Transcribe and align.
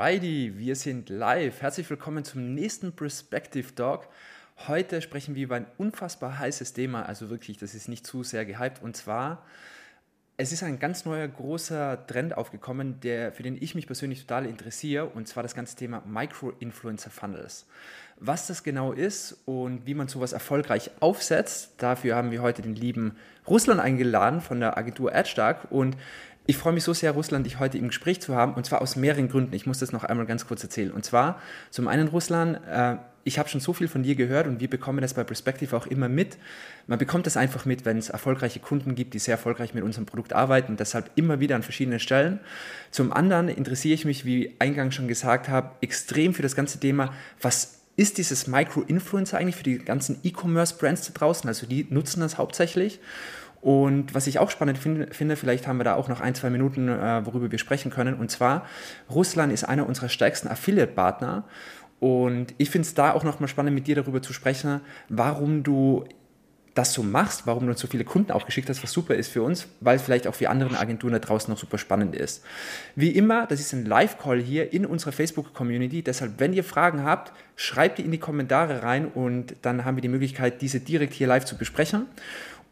Alrighty, 0.00 0.54
wir 0.56 0.76
sind 0.76 1.10
live. 1.10 1.60
Herzlich 1.60 1.90
willkommen 1.90 2.24
zum 2.24 2.54
nächsten 2.54 2.92
Perspective 2.92 3.74
Talk. 3.74 4.08
Heute 4.66 5.02
sprechen 5.02 5.34
wir 5.34 5.44
über 5.44 5.56
ein 5.56 5.66
unfassbar 5.76 6.38
heißes 6.38 6.72
Thema, 6.72 7.02
also 7.02 7.28
wirklich, 7.28 7.58
das 7.58 7.74
ist 7.74 7.86
nicht 7.86 8.06
zu 8.06 8.22
sehr 8.22 8.46
gehypt. 8.46 8.80
Und 8.82 8.96
zwar, 8.96 9.44
es 10.38 10.52
ist 10.52 10.62
ein 10.62 10.78
ganz 10.78 11.04
neuer 11.04 11.28
großer 11.28 12.06
Trend 12.06 12.34
aufgekommen, 12.34 12.98
der, 13.00 13.30
für 13.30 13.42
den 13.42 13.60
ich 13.60 13.74
mich 13.74 13.86
persönlich 13.86 14.22
total 14.22 14.46
interessiere, 14.46 15.04
und 15.04 15.28
zwar 15.28 15.42
das 15.42 15.54
ganze 15.54 15.76
Thema 15.76 16.02
Micro-Influencer-Funnels. 16.06 17.66
Was 18.16 18.46
das 18.46 18.62
genau 18.62 18.92
ist 18.92 19.36
und 19.44 19.84
wie 19.84 19.92
man 19.92 20.08
sowas 20.08 20.32
erfolgreich 20.32 20.90
aufsetzt, 21.00 21.74
dafür 21.76 22.16
haben 22.16 22.30
wir 22.30 22.40
heute 22.40 22.62
den 22.62 22.74
lieben 22.74 23.18
Russland 23.46 23.80
eingeladen 23.80 24.40
von 24.40 24.60
der 24.60 24.78
Agentur 24.78 25.14
AdStark 25.14 25.70
und 25.70 25.98
ich 26.50 26.56
freue 26.56 26.72
mich 26.72 26.82
so 26.82 26.92
sehr, 26.92 27.12
Russland, 27.12 27.46
dich 27.46 27.60
heute 27.60 27.78
im 27.78 27.86
Gespräch 27.86 28.20
zu 28.20 28.34
haben, 28.34 28.54
und 28.54 28.66
zwar 28.66 28.82
aus 28.82 28.96
mehreren 28.96 29.28
Gründen. 29.28 29.54
Ich 29.54 29.66
muss 29.66 29.78
das 29.78 29.92
noch 29.92 30.02
einmal 30.02 30.26
ganz 30.26 30.48
kurz 30.48 30.64
erzählen. 30.64 30.90
Und 30.90 31.04
zwar, 31.04 31.40
zum 31.70 31.86
einen, 31.86 32.08
Russland, 32.08 32.58
äh, 32.68 32.96
ich 33.22 33.38
habe 33.38 33.48
schon 33.48 33.60
so 33.60 33.72
viel 33.72 33.86
von 33.86 34.02
dir 34.02 34.16
gehört 34.16 34.48
und 34.48 34.58
wir 34.58 34.68
bekommen 34.68 35.00
das 35.00 35.14
bei 35.14 35.22
Perspective 35.22 35.76
auch 35.76 35.86
immer 35.86 36.08
mit. 36.08 36.38
Man 36.88 36.98
bekommt 36.98 37.26
das 37.26 37.36
einfach 37.36 37.66
mit, 37.66 37.84
wenn 37.84 37.98
es 37.98 38.08
erfolgreiche 38.08 38.58
Kunden 38.58 38.96
gibt, 38.96 39.14
die 39.14 39.20
sehr 39.20 39.34
erfolgreich 39.34 39.74
mit 39.74 39.84
unserem 39.84 40.06
Produkt 40.06 40.32
arbeiten 40.32 40.76
deshalb 40.76 41.12
immer 41.14 41.38
wieder 41.38 41.54
an 41.54 41.62
verschiedenen 41.62 42.00
Stellen. 42.00 42.40
Zum 42.90 43.12
anderen 43.12 43.48
interessiere 43.48 43.94
ich 43.94 44.04
mich, 44.04 44.24
wie 44.24 44.56
eingangs 44.58 44.96
schon 44.96 45.06
gesagt 45.06 45.48
habe, 45.48 45.70
extrem 45.82 46.34
für 46.34 46.42
das 46.42 46.56
ganze 46.56 46.80
Thema, 46.80 47.12
was 47.40 47.80
ist 47.94 48.18
dieses 48.18 48.48
Micro-Influencer 48.48 49.38
eigentlich 49.38 49.56
für 49.56 49.62
die 49.62 49.78
ganzen 49.78 50.18
E-Commerce-Brands 50.24 51.06
da 51.06 51.12
draußen? 51.12 51.46
Also 51.46 51.66
die 51.66 51.86
nutzen 51.90 52.20
das 52.20 52.38
hauptsächlich. 52.38 52.98
Und 53.60 54.14
was 54.14 54.26
ich 54.26 54.38
auch 54.38 54.50
spannend 54.50 54.78
finde, 54.78 55.12
finde, 55.12 55.36
vielleicht 55.36 55.66
haben 55.66 55.78
wir 55.78 55.84
da 55.84 55.94
auch 55.94 56.08
noch 56.08 56.20
ein, 56.20 56.34
zwei 56.34 56.50
Minuten, 56.50 56.88
äh, 56.88 57.26
worüber 57.26 57.50
wir 57.50 57.58
sprechen 57.58 57.90
können. 57.90 58.14
Und 58.14 58.30
zwar, 58.30 58.64
Russland 59.10 59.52
ist 59.52 59.64
einer 59.64 59.86
unserer 59.86 60.08
stärksten 60.08 60.48
Affiliate-Partner. 60.48 61.44
Und 61.98 62.54
ich 62.56 62.70
finde 62.70 62.86
es 62.86 62.94
da 62.94 63.12
auch 63.12 63.24
nochmal 63.24 63.48
spannend, 63.48 63.74
mit 63.74 63.86
dir 63.86 63.96
darüber 63.96 64.22
zu 64.22 64.32
sprechen, 64.32 64.80
warum 65.08 65.62
du 65.62 66.04
das 66.74 66.94
so 66.94 67.02
machst, 67.02 67.46
warum 67.46 67.64
du 67.64 67.72
uns 67.72 67.80
so 67.80 67.88
viele 67.88 68.04
Kunden 68.04 68.32
auch 68.32 68.46
geschickt 68.46 68.68
hast, 68.68 68.82
was 68.82 68.92
super 68.92 69.14
ist 69.14 69.30
für 69.30 69.42
uns, 69.42 69.66
weil 69.80 69.96
es 69.96 70.02
vielleicht 70.02 70.26
auch 70.26 70.34
für 70.34 70.48
andere 70.48 70.78
Agenturen 70.78 71.12
da 71.12 71.18
draußen 71.18 71.52
noch 71.52 71.58
super 71.58 71.78
spannend 71.78 72.14
ist. 72.14 72.44
Wie 72.94 73.10
immer, 73.10 73.46
das 73.46 73.60
ist 73.60 73.72
ein 73.72 73.84
Live-Call 73.84 74.40
hier 74.40 74.72
in 74.72 74.86
unserer 74.86 75.12
Facebook-Community. 75.12 76.02
Deshalb, 76.02 76.34
wenn 76.38 76.52
ihr 76.52 76.64
Fragen 76.64 77.04
habt, 77.04 77.32
schreibt 77.56 77.98
die 77.98 78.02
in 78.02 78.12
die 78.12 78.18
Kommentare 78.18 78.82
rein 78.82 79.06
und 79.06 79.56
dann 79.62 79.84
haben 79.84 79.96
wir 79.96 80.02
die 80.02 80.08
Möglichkeit, 80.08 80.62
diese 80.62 80.80
direkt 80.80 81.12
hier 81.12 81.26
live 81.26 81.44
zu 81.44 81.58
besprechen. 81.58 82.06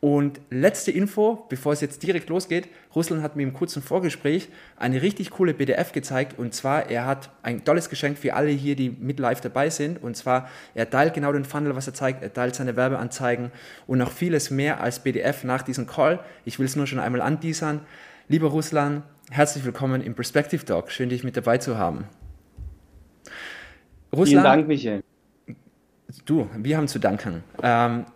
Und 0.00 0.41
letzte 0.50 0.92
Info, 0.92 1.44
bevor 1.48 1.72
es 1.72 1.80
jetzt 1.80 2.04
direkt 2.04 2.28
losgeht, 2.28 2.68
Russland 2.94 3.20
hat 3.22 3.34
mir 3.34 3.42
im 3.42 3.52
kurzen 3.52 3.82
Vorgespräch 3.82 4.48
eine 4.77 5.02
richtig 5.02 5.30
coole 5.30 5.54
PDF 5.54 5.91
gezeigt 5.91 6.38
und 6.38 6.54
zwar, 6.54 6.88
er 6.88 7.04
hat 7.04 7.30
ein 7.42 7.64
tolles 7.64 7.91
Geschenk 7.91 8.16
für 8.16 8.34
alle 8.34 8.50
hier, 8.50 8.76
die 8.76 8.91
mit 8.91 9.19
live 9.19 9.41
dabei 9.41 9.70
sind 9.70 10.00
und 10.00 10.16
zwar, 10.16 10.48
er 10.76 10.88
teilt 10.88 11.14
genau 11.14 11.32
den 11.32 11.44
Funnel, 11.44 11.74
was 11.74 11.88
er 11.88 11.94
zeigt, 11.94 12.22
er 12.22 12.32
teilt 12.32 12.54
seine 12.54 12.76
Werbeanzeigen 12.76 13.50
und 13.88 13.98
noch 13.98 14.12
vieles 14.12 14.50
mehr 14.50 14.80
als 14.80 15.00
PDF 15.00 15.42
nach 15.42 15.62
diesem 15.62 15.88
Call. 15.88 16.20
Ich 16.44 16.60
will 16.60 16.66
es 16.66 16.76
nur 16.76 16.86
schon 16.86 17.00
einmal 17.00 17.20
anteasern. 17.20 17.80
Lieber 18.28 18.48
Russland, 18.48 19.02
herzlich 19.30 19.64
willkommen 19.64 20.00
im 20.00 20.14
Perspective 20.14 20.64
Talk. 20.64 20.92
Schön, 20.92 21.08
dich 21.08 21.24
mit 21.24 21.36
dabei 21.36 21.58
zu 21.58 21.76
haben. 21.76 22.04
Russland, 24.12 24.28
Vielen 24.28 24.44
Dank, 24.44 24.69
Michael. 24.69 25.02
Du, 26.24 26.48
wir 26.56 26.76
haben 26.76 26.88
zu 26.88 26.98
danken. 26.98 27.42
Ähm, 27.62 28.06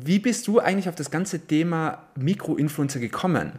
wie 0.00 0.18
bist 0.18 0.48
du 0.48 0.58
eigentlich 0.58 0.88
auf 0.88 0.94
das 0.94 1.10
ganze 1.10 1.46
Thema 1.46 2.04
Mikroinfluencer 2.16 3.00
gekommen? 3.00 3.52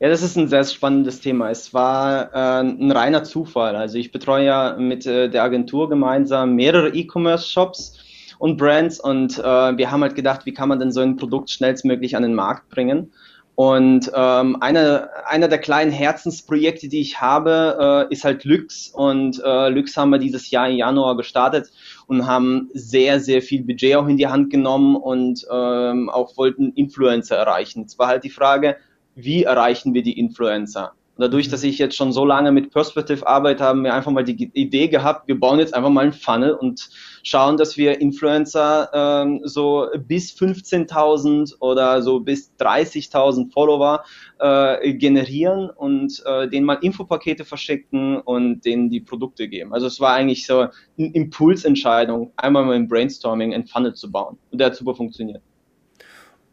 Ja, 0.00 0.08
das 0.08 0.22
ist 0.22 0.36
ein 0.36 0.48
sehr 0.48 0.64
spannendes 0.64 1.20
Thema. 1.20 1.50
Es 1.50 1.72
war 1.72 2.34
äh, 2.34 2.60
ein 2.64 2.90
reiner 2.90 3.22
Zufall. 3.22 3.76
Also 3.76 3.98
ich 3.98 4.10
betreue 4.10 4.44
ja 4.44 4.76
mit 4.76 5.06
äh, 5.06 5.30
der 5.30 5.44
Agentur 5.44 5.88
gemeinsam 5.88 6.56
mehrere 6.56 6.88
E-Commerce-Shops 6.88 7.98
und 8.40 8.56
Brands 8.56 8.98
und 8.98 9.38
äh, 9.38 9.42
wir 9.42 9.92
haben 9.92 10.02
halt 10.02 10.16
gedacht, 10.16 10.44
wie 10.44 10.52
kann 10.52 10.68
man 10.68 10.80
denn 10.80 10.90
so 10.90 11.00
ein 11.00 11.16
Produkt 11.16 11.50
schnellstmöglich 11.50 12.16
an 12.16 12.24
den 12.24 12.34
Markt 12.34 12.68
bringen? 12.70 13.12
Und 13.54 14.10
ähm, 14.14 14.56
eine, 14.60 15.10
einer 15.26 15.46
der 15.46 15.58
kleinen 15.58 15.92
Herzensprojekte, 15.92 16.88
die 16.88 17.00
ich 17.00 17.20
habe, 17.20 18.08
äh, 18.10 18.12
ist 18.12 18.24
halt 18.24 18.44
Lux. 18.44 18.88
Und 18.88 19.40
äh, 19.44 19.68
Lux 19.68 19.96
haben 19.96 20.10
wir 20.10 20.18
dieses 20.18 20.50
Jahr 20.50 20.68
im 20.68 20.76
Januar 20.76 21.16
gestartet 21.16 21.70
und 22.06 22.26
haben 22.26 22.70
sehr, 22.74 23.20
sehr 23.20 23.42
viel 23.42 23.64
Budget 23.64 23.96
auch 23.96 24.06
in 24.06 24.16
die 24.16 24.26
Hand 24.26 24.50
genommen 24.50 24.96
und 24.96 25.46
ähm, 25.50 26.10
auch 26.10 26.36
wollten 26.36 26.72
Influencer 26.72 27.36
erreichen. 27.36 27.84
Es 27.86 27.98
war 27.98 28.08
halt 28.08 28.24
die 28.24 28.30
Frage, 28.30 28.76
wie 29.14 29.44
erreichen 29.44 29.94
wir 29.94 30.02
die 30.02 30.18
Influencer? 30.18 30.92
Dadurch, 31.18 31.48
dass 31.48 31.62
ich 31.62 31.78
jetzt 31.78 31.96
schon 31.96 32.12
so 32.12 32.24
lange 32.24 32.52
mit 32.52 32.70
Perspective 32.70 33.26
arbeite, 33.26 33.64
haben 33.64 33.84
wir 33.84 33.94
einfach 33.94 34.10
mal 34.10 34.24
die 34.24 34.50
Idee 34.54 34.88
gehabt, 34.88 35.28
wir 35.28 35.38
bauen 35.38 35.58
jetzt 35.58 35.74
einfach 35.74 35.90
mal 35.90 36.02
einen 36.02 36.12
Funnel 36.12 36.52
und 36.52 36.88
schauen, 37.22 37.56
dass 37.56 37.76
wir 37.76 38.00
Influencer 38.00 38.90
ähm, 38.92 39.40
so 39.44 39.88
bis 40.06 40.32
15.000 40.32 41.60
oder 41.60 42.02
so 42.02 42.20
bis 42.20 42.52
30.000 42.58 43.52
Follower 43.52 44.04
äh, 44.38 44.94
generieren 44.94 45.70
und 45.70 46.22
äh, 46.24 46.48
denen 46.48 46.66
mal 46.66 46.78
Infopakete 46.80 47.44
verschicken 47.44 48.18
und 48.20 48.64
denen 48.64 48.90
die 48.90 49.00
Produkte 49.00 49.48
geben. 49.48 49.74
Also 49.74 49.86
es 49.86 50.00
war 50.00 50.14
eigentlich 50.14 50.46
so 50.46 50.60
eine 50.98 51.12
Impulsentscheidung, 51.12 52.32
einmal 52.36 52.64
mal 52.64 52.76
im 52.76 52.88
Brainstorming 52.88 53.54
ein 53.54 53.66
Funnel 53.66 53.94
zu 53.94 54.10
bauen. 54.10 54.38
Und 54.50 54.58
der 54.58 54.68
hat 54.68 54.76
super 54.76 54.94
funktioniert. 54.94 55.42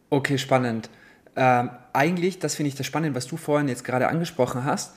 Okay, 0.09 0.37
spannend. 0.37 0.89
Ähm, 1.39 1.69
eigentlich, 1.93 2.39
das 2.39 2.55
finde 2.55 2.67
ich 2.67 2.75
das 2.75 2.85
Spannende, 2.85 3.15
was 3.15 3.25
du 3.25 3.37
vorhin 3.37 3.69
jetzt 3.69 3.85
gerade 3.85 4.09
angesprochen 4.09 4.65
hast. 4.65 4.93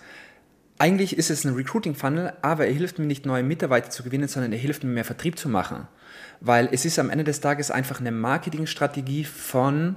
Eigentlich 0.76 1.16
ist 1.16 1.30
es 1.30 1.44
ein 1.44 1.54
Recruiting-Funnel, 1.54 2.32
aber 2.42 2.66
er 2.66 2.72
hilft 2.72 2.98
mir 2.98 3.06
nicht, 3.06 3.24
neue 3.24 3.44
Mitarbeiter 3.44 3.90
zu 3.90 4.02
gewinnen, 4.02 4.26
sondern 4.26 4.50
er 4.52 4.58
hilft 4.58 4.82
mir, 4.82 4.90
mehr 4.90 5.04
Vertrieb 5.04 5.38
zu 5.38 5.48
machen. 5.48 5.86
Weil 6.40 6.68
es 6.72 6.84
ist 6.84 6.98
am 6.98 7.10
Ende 7.10 7.22
des 7.22 7.40
Tages 7.40 7.70
einfach 7.70 8.00
eine 8.00 8.10
Marketingstrategie 8.10 9.22
von 9.22 9.94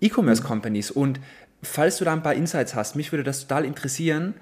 E-Commerce-Companies. 0.00 0.90
Und 0.90 1.20
falls 1.62 1.98
du 1.98 2.04
da 2.04 2.12
ein 2.12 2.24
paar 2.24 2.34
Insights 2.34 2.74
hast, 2.74 2.96
mich 2.96 3.12
würde 3.12 3.22
das 3.22 3.42
total 3.42 3.64
interessieren, 3.64 4.34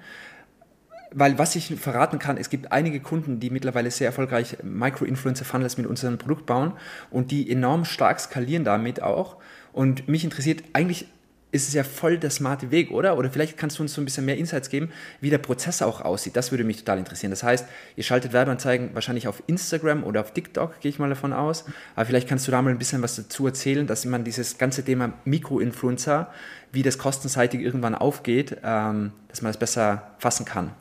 weil 1.13 1.37
was 1.37 1.55
ich 1.55 1.75
verraten 1.75 2.17
kann, 2.17 2.37
es 2.37 2.49
gibt 2.49 2.71
einige 2.71 2.99
Kunden, 2.99 3.39
die 3.39 3.51
mittlerweile 3.51 3.91
sehr 3.91 4.07
erfolgreich 4.07 4.57
Micro-Influencer-Funnels 4.63 5.77
mit 5.77 5.85
unserem 5.85 6.17
Produkt 6.17 6.47
bauen 6.47 6.73
und 7.11 7.29
die 7.29 7.51
enorm 7.51 7.85
stark 7.85 8.19
skalieren 8.19 8.63
damit 8.63 9.03
auch. 9.03 9.37
Und 9.73 10.07
mich 10.07 10.23
interessiert, 10.23 10.63
eigentlich 10.73 11.05
ist 11.51 11.67
es 11.67 11.73
ja 11.73 11.83
voll 11.83 12.17
der 12.17 12.29
smarte 12.29 12.71
Weg, 12.71 12.91
oder? 12.91 13.17
Oder 13.17 13.29
vielleicht 13.29 13.57
kannst 13.57 13.77
du 13.77 13.83
uns 13.83 13.93
so 13.93 14.01
ein 14.01 14.05
bisschen 14.05 14.25
mehr 14.25 14.37
Insights 14.37 14.69
geben, 14.69 14.89
wie 15.19 15.29
der 15.29 15.37
Prozess 15.37 15.81
auch 15.81 16.01
aussieht. 16.01 16.35
Das 16.35 16.51
würde 16.51 16.63
mich 16.63 16.77
total 16.77 16.97
interessieren. 16.97 17.31
Das 17.31 17.43
heißt, 17.43 17.67
ihr 17.97 18.03
schaltet 18.03 18.31
Werbeanzeigen 18.31 18.91
wahrscheinlich 18.93 19.27
auf 19.27 19.43
Instagram 19.47 20.03
oder 20.03 20.21
auf 20.21 20.31
TikTok, 20.31 20.79
gehe 20.79 20.89
ich 20.89 20.99
mal 20.99 21.09
davon 21.09 21.33
aus. 21.33 21.65
Aber 21.95 22.05
vielleicht 22.05 22.27
kannst 22.27 22.47
du 22.47 22.51
da 22.51 22.61
mal 22.61 22.69
ein 22.69 22.77
bisschen 22.77 23.01
was 23.01 23.17
dazu 23.17 23.45
erzählen, 23.45 23.85
dass 23.85 24.05
man 24.05 24.23
dieses 24.23 24.57
ganze 24.57 24.83
Thema 24.83 25.13
Mikroinfluencer, 25.25 26.31
wie 26.71 26.83
das 26.83 26.97
kostenseitig 26.97 27.59
irgendwann 27.59 27.95
aufgeht, 27.95 28.57
ähm, 28.63 29.11
dass 29.27 29.41
man 29.41 29.49
das 29.51 29.59
besser 29.59 30.13
fassen 30.19 30.45
kann. 30.45 30.71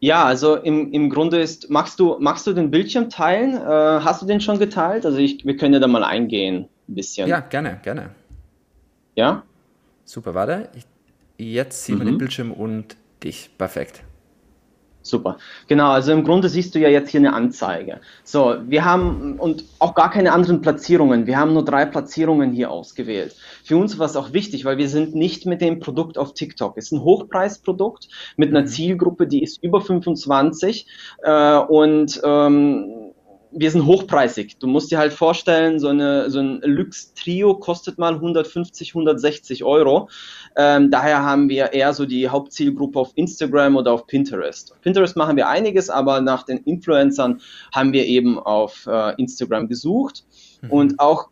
Ja, 0.00 0.24
also 0.24 0.56
im, 0.56 0.92
im 0.92 1.08
Grunde 1.08 1.40
ist, 1.40 1.70
magst 1.70 1.98
du, 1.98 2.18
magst 2.20 2.46
du 2.46 2.52
den 2.52 2.70
Bildschirm 2.70 3.08
teilen? 3.08 3.54
Äh, 3.54 3.60
hast 4.04 4.20
du 4.20 4.26
den 4.26 4.42
schon 4.42 4.58
geteilt? 4.58 5.06
Also 5.06 5.16
ich, 5.16 5.46
wir 5.46 5.56
können 5.56 5.72
ja 5.72 5.80
da 5.80 5.86
mal 5.86 6.04
eingehen, 6.04 6.68
ein 6.88 6.94
bisschen. 6.94 7.28
Ja, 7.28 7.40
gerne, 7.40 7.80
gerne. 7.82 8.10
Ja? 9.14 9.42
Super, 10.04 10.34
warte. 10.34 10.68
Ich, 10.74 10.86
jetzt 11.38 11.84
sieht 11.84 11.94
mhm. 11.94 11.98
man 11.98 12.06
den 12.08 12.18
Bildschirm 12.18 12.52
und 12.52 12.96
dich. 13.22 13.50
Perfekt. 13.56 14.02
Super. 15.06 15.36
Genau, 15.68 15.90
also 15.90 16.12
im 16.12 16.24
Grunde 16.24 16.48
siehst 16.48 16.74
du 16.74 16.78
ja 16.78 16.88
jetzt 16.88 17.10
hier 17.10 17.20
eine 17.20 17.34
Anzeige. 17.34 18.00
So, 18.24 18.56
wir 18.66 18.86
haben 18.86 19.38
und 19.38 19.64
auch 19.78 19.94
gar 19.94 20.10
keine 20.10 20.32
anderen 20.32 20.62
Platzierungen. 20.62 21.26
Wir 21.26 21.38
haben 21.38 21.52
nur 21.52 21.62
drei 21.62 21.84
Platzierungen 21.84 22.52
hier 22.52 22.70
ausgewählt. 22.70 23.36
Für 23.64 23.76
uns 23.76 23.98
war 23.98 24.06
es 24.06 24.16
auch 24.16 24.32
wichtig, 24.32 24.64
weil 24.64 24.78
wir 24.78 24.88
sind 24.88 25.14
nicht 25.14 25.44
mit 25.44 25.60
dem 25.60 25.78
Produkt 25.78 26.16
auf 26.16 26.32
TikTok. 26.32 26.78
Es 26.78 26.86
ist 26.86 26.92
ein 26.92 27.02
Hochpreisprodukt 27.02 28.08
mit 28.38 28.48
einer 28.48 28.62
mhm. 28.62 28.66
Zielgruppe, 28.66 29.26
die 29.26 29.42
ist 29.42 29.62
über 29.62 29.82
25 29.82 30.86
äh, 31.22 31.56
und 31.58 32.22
ähm, 32.24 33.03
wir 33.56 33.70
sind 33.70 33.86
hochpreisig. 33.86 34.58
Du 34.58 34.66
musst 34.66 34.90
dir 34.90 34.98
halt 34.98 35.12
vorstellen, 35.12 35.78
so, 35.78 35.88
eine, 35.88 36.30
so 36.30 36.40
ein 36.40 36.60
Lux 36.62 37.14
Trio 37.14 37.54
kostet 37.54 37.98
mal 37.98 38.14
150, 38.14 38.90
160 38.90 39.64
Euro. 39.64 40.08
Ähm, 40.56 40.90
daher 40.90 41.22
haben 41.22 41.48
wir 41.48 41.72
eher 41.72 41.92
so 41.94 42.04
die 42.04 42.28
Hauptzielgruppe 42.28 42.98
auf 42.98 43.12
Instagram 43.14 43.76
oder 43.76 43.92
auf 43.92 44.06
Pinterest. 44.06 44.72
Auf 44.72 44.80
Pinterest 44.80 45.16
machen 45.16 45.36
wir 45.36 45.48
einiges, 45.48 45.90
aber 45.90 46.20
nach 46.20 46.44
den 46.44 46.58
Influencern 46.58 47.40
haben 47.72 47.92
wir 47.92 48.06
eben 48.06 48.38
auf 48.38 48.86
äh, 48.86 49.14
Instagram 49.16 49.68
gesucht. 49.68 50.24
Mhm. 50.62 50.70
Und 50.70 51.00
auch 51.00 51.28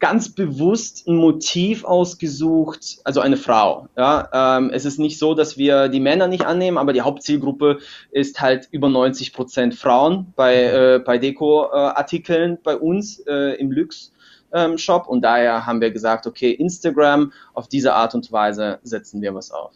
ganz 0.00 0.28
bewusst 0.28 1.06
ein 1.06 1.16
Motiv 1.16 1.84
ausgesucht, 1.84 2.98
also 3.04 3.20
eine 3.20 3.36
Frau. 3.36 3.88
Ja, 3.96 4.58
ähm, 4.58 4.70
es 4.72 4.84
ist 4.84 4.98
nicht 4.98 5.18
so, 5.18 5.34
dass 5.34 5.56
wir 5.56 5.88
die 5.88 6.00
Männer 6.00 6.28
nicht 6.28 6.44
annehmen, 6.44 6.78
aber 6.78 6.92
die 6.92 7.02
Hauptzielgruppe 7.02 7.78
ist 8.10 8.40
halt 8.40 8.68
über 8.70 8.88
90 8.88 9.32
Prozent 9.32 9.74
Frauen 9.74 10.32
bei, 10.36 10.64
äh, 10.64 10.98
bei 11.04 11.18
Deko-Artikeln 11.18 12.54
äh, 12.54 12.58
bei 12.62 12.76
uns 12.76 13.20
äh, 13.26 13.54
im 13.58 13.70
Lux. 13.72 14.12
Ähm, 14.52 14.78
Shop 14.78 15.08
und 15.08 15.22
daher 15.22 15.66
haben 15.66 15.80
wir 15.80 15.90
gesagt, 15.90 16.26
okay, 16.26 16.52
Instagram, 16.52 17.32
auf 17.52 17.68
diese 17.68 17.94
Art 17.94 18.14
und 18.14 18.30
Weise 18.30 18.78
setzen 18.82 19.20
wir 19.20 19.34
was 19.34 19.50
auf. 19.50 19.72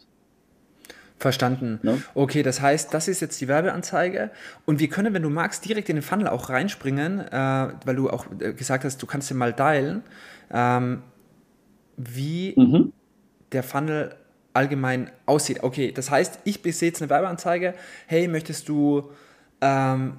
Verstanden. 1.21 1.79
Ne? 1.83 2.01
Okay, 2.15 2.41
das 2.41 2.61
heißt, 2.61 2.93
das 2.93 3.07
ist 3.07 3.21
jetzt 3.21 3.39
die 3.41 3.47
Werbeanzeige 3.47 4.31
und 4.65 4.79
wir 4.79 4.89
können, 4.89 5.13
wenn 5.13 5.21
du 5.21 5.29
magst, 5.29 5.63
direkt 5.65 5.87
in 5.89 5.97
den 5.97 6.01
Funnel 6.01 6.27
auch 6.27 6.49
reinspringen, 6.49 7.19
äh, 7.19 7.67
weil 7.85 7.95
du 7.95 8.09
auch 8.09 8.25
äh, 8.39 8.53
gesagt 8.53 8.83
hast, 8.83 9.01
du 9.01 9.05
kannst 9.05 9.29
den 9.29 9.37
mal 9.37 9.53
teilen, 9.53 10.03
ähm, 10.51 11.03
wie 11.95 12.55
mhm. 12.57 12.91
der 13.51 13.61
Funnel 13.61 14.15
allgemein 14.53 15.11
aussieht. 15.27 15.63
Okay, 15.63 15.91
das 15.91 16.09
heißt, 16.09 16.39
ich 16.43 16.59
sehe 16.63 16.89
jetzt 16.89 17.01
eine 17.01 17.09
Werbeanzeige, 17.09 17.75
hey, 18.07 18.27
möchtest 18.27 18.67
du 18.67 19.11
ähm, 19.61 20.17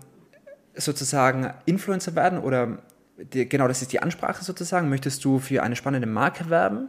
sozusagen 0.74 1.52
Influencer 1.66 2.14
werden 2.14 2.38
oder 2.38 2.78
die, 3.18 3.48
genau, 3.48 3.68
das 3.68 3.82
ist 3.82 3.92
die 3.92 4.00
Ansprache 4.00 4.44
sozusagen, 4.44 4.88
möchtest 4.88 5.24
du 5.24 5.38
für 5.38 5.62
eine 5.62 5.76
spannende 5.76 6.06
Marke 6.06 6.48
werben? 6.48 6.88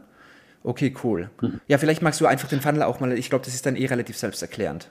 Okay, 0.63 0.93
cool. 1.03 1.29
Mhm. 1.41 1.59
Ja, 1.67 1.77
vielleicht 1.77 2.01
magst 2.01 2.21
du 2.21 2.25
einfach 2.25 2.47
den 2.47 2.61
Funnel 2.61 2.83
auch 2.83 2.99
mal, 2.99 3.11
ich 3.13 3.29
glaube, 3.29 3.45
das 3.45 3.53
ist 3.53 3.65
dann 3.65 3.75
eh 3.75 3.85
relativ 3.85 4.17
selbsterklärend. 4.17 4.89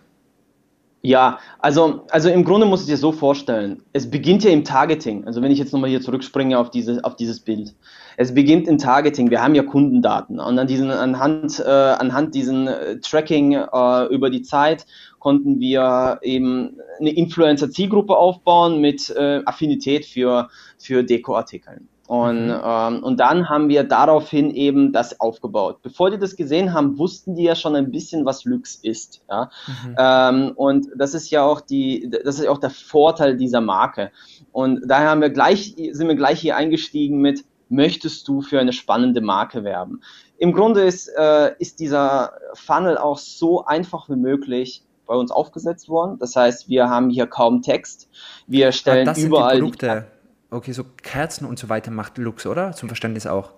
Ja, 1.05 1.41
also, 1.59 2.07
also 2.11 2.29
im 2.29 2.45
Grunde 2.45 2.65
muss 2.65 2.83
ich 2.83 2.87
dir 2.87 2.97
so 2.97 3.11
vorstellen, 3.11 3.83
es 3.93 4.09
beginnt 4.09 4.45
ja 4.45 4.53
im 4.53 4.63
Targeting. 4.63 5.27
Also 5.27 5.43
wenn 5.43 5.51
ich 5.51 5.59
jetzt 5.59 5.73
nochmal 5.73 5.91
hier 5.91 6.01
zurückspringe 6.01 6.57
auf, 6.57 6.71
diese, 6.71 7.03
auf 7.03 7.17
dieses 7.17 7.41
Bild. 7.41 7.75
Es 8.17 8.33
beginnt 8.33 8.69
im 8.69 8.79
Targeting. 8.79 9.29
Wir 9.29 9.43
haben 9.43 9.57
ja 9.57 9.65
Kundendaten 9.65 10.39
und 10.39 10.59
an 10.61 10.69
diesen, 10.69 10.93
anhand, 10.93 11.59
äh, 11.59 11.69
anhand 11.69 12.37
diesen 12.37 12.69
äh, 12.69 13.01
Tracking 13.01 13.55
äh, 13.55 14.05
über 14.15 14.31
die 14.31 14.43
Zeit 14.43 14.87
konnten 15.19 15.59
wir 15.59 16.21
eben 16.23 16.79
eine 17.01 17.11
Influencer-Zielgruppe 17.11 18.17
aufbauen 18.17 18.81
mit 18.81 19.11
äh, 19.11 19.41
Affinität 19.45 20.07
für, 20.07 20.51
für 20.79 21.03
Dekoartikeln. 21.03 21.89
Und, 22.09 22.49
mhm. 22.49 22.61
ähm, 22.65 23.05
und 23.05 23.21
dann 23.21 23.49
haben 23.49 23.69
wir 23.69 23.85
daraufhin 23.85 24.51
eben 24.51 24.93
das 24.93 25.21
aufgebaut. 25.21 25.79
Bevor 25.83 26.11
die 26.11 26.19
das 26.19 26.37
gesehen 26.37 26.75
haben, 26.75 26.99
wussten 26.99 27.37
die 27.37 27.45
ja 27.45 27.55
schon 27.55 27.77
ein 27.77 27.91
bisschen, 27.91 28.25
was 28.25 28.45
Lux 28.45 28.75
ist. 28.75 29.23
Ja? 29.31 29.51
Mhm. 29.67 29.97
Ähm, 29.99 30.53
und 30.57 30.87
das 30.97 31.15
ist 31.15 31.31
ja 31.31 31.45
auch 31.45 31.61
die, 31.61 32.11
das 32.11 32.37
ist 32.37 32.45
ja 32.45 32.51
auch 32.51 32.59
der 32.59 32.71
Vorteil 32.71 33.37
dieser 33.37 33.61
Marke. 33.61 34.11
Und 34.51 34.83
daher 34.87 35.11
haben 35.11 35.21
wir 35.21 35.31
gleich, 35.31 35.77
sind 35.93 36.09
wir 36.09 36.17
gleich 36.17 36.41
hier 36.41 36.57
eingestiegen 36.57 37.19
mit, 37.19 37.45
möchtest 37.69 38.27
du 38.29 38.43
für 38.43 38.61
eine 38.61 38.73
spannende 38.73 39.21
Marke 39.21 39.65
werben? 39.65 40.03
Im 40.39 40.53
Grunde 40.53 40.83
ist, 40.83 41.09
äh, 41.17 41.55
ist 41.61 41.79
dieser 41.79 42.33
Funnel 42.55 42.99
auch 42.99 43.19
so 43.19 43.65
einfach 43.65 44.09
wie 44.09 44.17
möglich 44.17 44.83
bei 45.07 45.15
uns 45.15 45.31
aufgesetzt 45.31 45.89
worden. 45.89 46.19
Das 46.19 46.37
heißt, 46.37 46.69
wir 46.69 46.89
haben 46.89 47.11
hier 47.11 47.27
kaum 47.27 47.63
Text. 47.63 48.09
Wir 48.47 48.69
ah, 48.69 48.73
stellen 48.73 49.09
ah, 49.09 49.15
überall. 49.17 49.55
Die 49.55 49.61
Produkte. 49.61 50.07
Okay, 50.53 50.73
so 50.73 50.85
Kerzen 51.03 51.47
und 51.47 51.59
so 51.59 51.69
weiter 51.71 51.91
macht 51.91 52.19
Lux, 52.19 52.47
oder? 52.47 52.73
Zum 52.73 52.89
Verständnis 52.89 53.27
auch. 53.27 53.53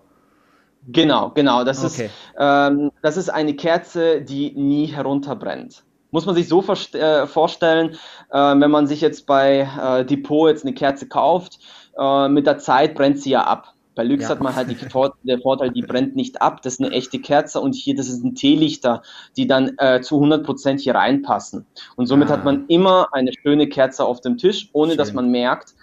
Genau, 0.87 1.31
genau. 1.31 1.64
Das, 1.64 1.85
okay. 1.85 2.06
ist, 2.06 2.12
ähm, 2.38 2.93
das 3.02 3.17
ist 3.17 3.31
eine 3.31 3.55
Kerze, 3.55 4.20
die 4.20 4.52
nie 4.52 4.87
herunterbrennt. 4.87 5.82
Muss 6.12 6.26
man 6.26 6.37
sich 6.37 6.46
so 6.46 6.62
äh, 6.62 7.26
vorstellen, 7.26 7.96
äh, 8.31 8.38
wenn 8.38 8.70
man 8.70 8.87
sich 8.87 9.00
jetzt 9.00 9.26
bei 9.26 9.69
äh, 9.82 10.05
Depot 10.05 10.49
jetzt 10.49 10.64
eine 10.64 10.75
Kerze 10.75 11.08
kauft, 11.08 11.58
äh, 11.99 12.29
mit 12.29 12.46
der 12.46 12.58
Zeit 12.58 12.94
brennt 12.94 13.20
sie 13.20 13.31
ja 13.31 13.43
ab. 13.43 13.75
Bei 13.97 14.05
Lux 14.05 14.25
ja. 14.25 14.29
hat 14.29 14.40
man 14.40 14.55
halt 14.55 14.70
die, 14.70 14.76
der 15.25 15.38
Vorteil, 15.40 15.70
die 15.70 15.82
brennt 15.82 16.14
nicht 16.14 16.43
ab. 16.43 16.62
Das 16.62 16.75
ist 16.75 16.81
eine 16.81 16.90
echte 16.90 17.20
Kerze 17.20 17.61
und 17.61 17.75
hier, 17.75 17.97
das 17.97 18.08
ist 18.08 18.25
ein 18.25 18.35
Teelichter, 18.35 19.02
die 19.37 19.47
dann 19.47 19.73
äh, 19.79 20.00
zu 20.00 20.20
100% 20.20 20.81
hier 20.81 20.94
reinpassen. 20.94 21.67
Und 21.97 22.06
somit 22.06 22.29
ah. 22.29 22.35
hat 22.35 22.44
man 22.44 22.67
immer 22.69 23.08
eine 23.12 23.32
schöne 23.32 23.69
Kerze 23.69 24.05
auf 24.05 24.20
dem 24.20 24.37
Tisch, 24.37 24.69
ohne 24.73 24.93
Schön. 24.93 24.99
dass 24.99 25.12
man 25.12 25.31
merkt, 25.31 25.75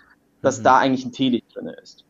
dass 0.42 0.60
mhm. 0.60 0.64
da 0.64 0.78
eigentlich 0.80 1.06
ein 1.06 1.12
Teelicht 1.12 1.56
drin 1.56 1.68
ist. 1.82 2.06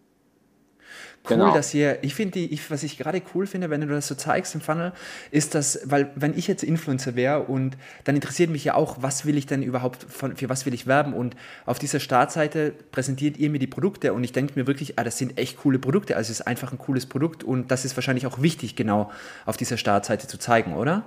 Cool, 1.30 1.38
genau. 1.38 1.54
dass 1.54 1.72
ihr, 1.75 2.04
ich 2.04 2.16
finde, 2.16 2.39
ich, 2.39 2.72
was 2.72 2.81
ich 2.81 2.98
gerade 2.98 3.22
cool 3.36 3.45
finde, 3.45 3.69
wenn 3.69 3.81
du 3.81 3.88
das 3.88 4.07
so 4.07 4.16
zeigst 4.16 4.56
im 4.56 4.62
Funnel, 4.62 4.92
ist 5.30 5.54
das, 5.54 5.80
weil 5.86 6.12
wenn 6.16 6.36
ich 6.36 6.48
jetzt 6.48 6.63
Influencer 6.63 7.16
wäre 7.16 7.44
und 7.44 7.78
dann 8.06 8.16
interessiert 8.16 8.50
mich 8.50 8.63
ja 8.63 8.74
auch, 8.74 8.98
was 9.01 9.24
will 9.24 9.38
ich 9.38 9.45
denn 9.45 9.62
überhaupt, 9.62 10.04
von, 10.04 10.36
für 10.36 10.50
was 10.50 10.66
will 10.66 10.74
ich 10.74 10.88
werben 10.88 11.13
und 11.13 11.36
auf 11.68 11.78
dieser 11.78 12.00
Startseite 12.00 12.74
präsentiert 12.92 13.38
ihr 13.38 13.51
mir 13.51 13.60
die 13.60 13.68
Produkte 13.68 14.13
und 14.13 14.24
ich 14.24 14.31
denke 14.31 14.60
mir 14.60 14.66
wirklich, 14.66 14.98
ah, 14.98 15.04
das 15.04 15.19
sind 15.19 15.38
echt 15.38 15.57
coole 15.57 15.78
Produkte, 15.78 16.18
also 16.18 16.31
es 16.31 16.39
ist 16.39 16.48
einfach 16.48 16.72
ein 16.72 16.80
cooles 16.80 17.06
Produkt 17.06 17.44
und 17.44 17.69
das 17.69 17.86
ist 17.86 17.95
wahrscheinlich 17.95 18.25
auch 18.25 18.42
wichtig, 18.42 18.75
genau 18.75 19.12
auf 19.45 19.57
dieser 19.57 19.78
Startseite 19.78 20.28
zu 20.28 20.39
zeigen, 20.39 20.74
oder? 20.74 21.04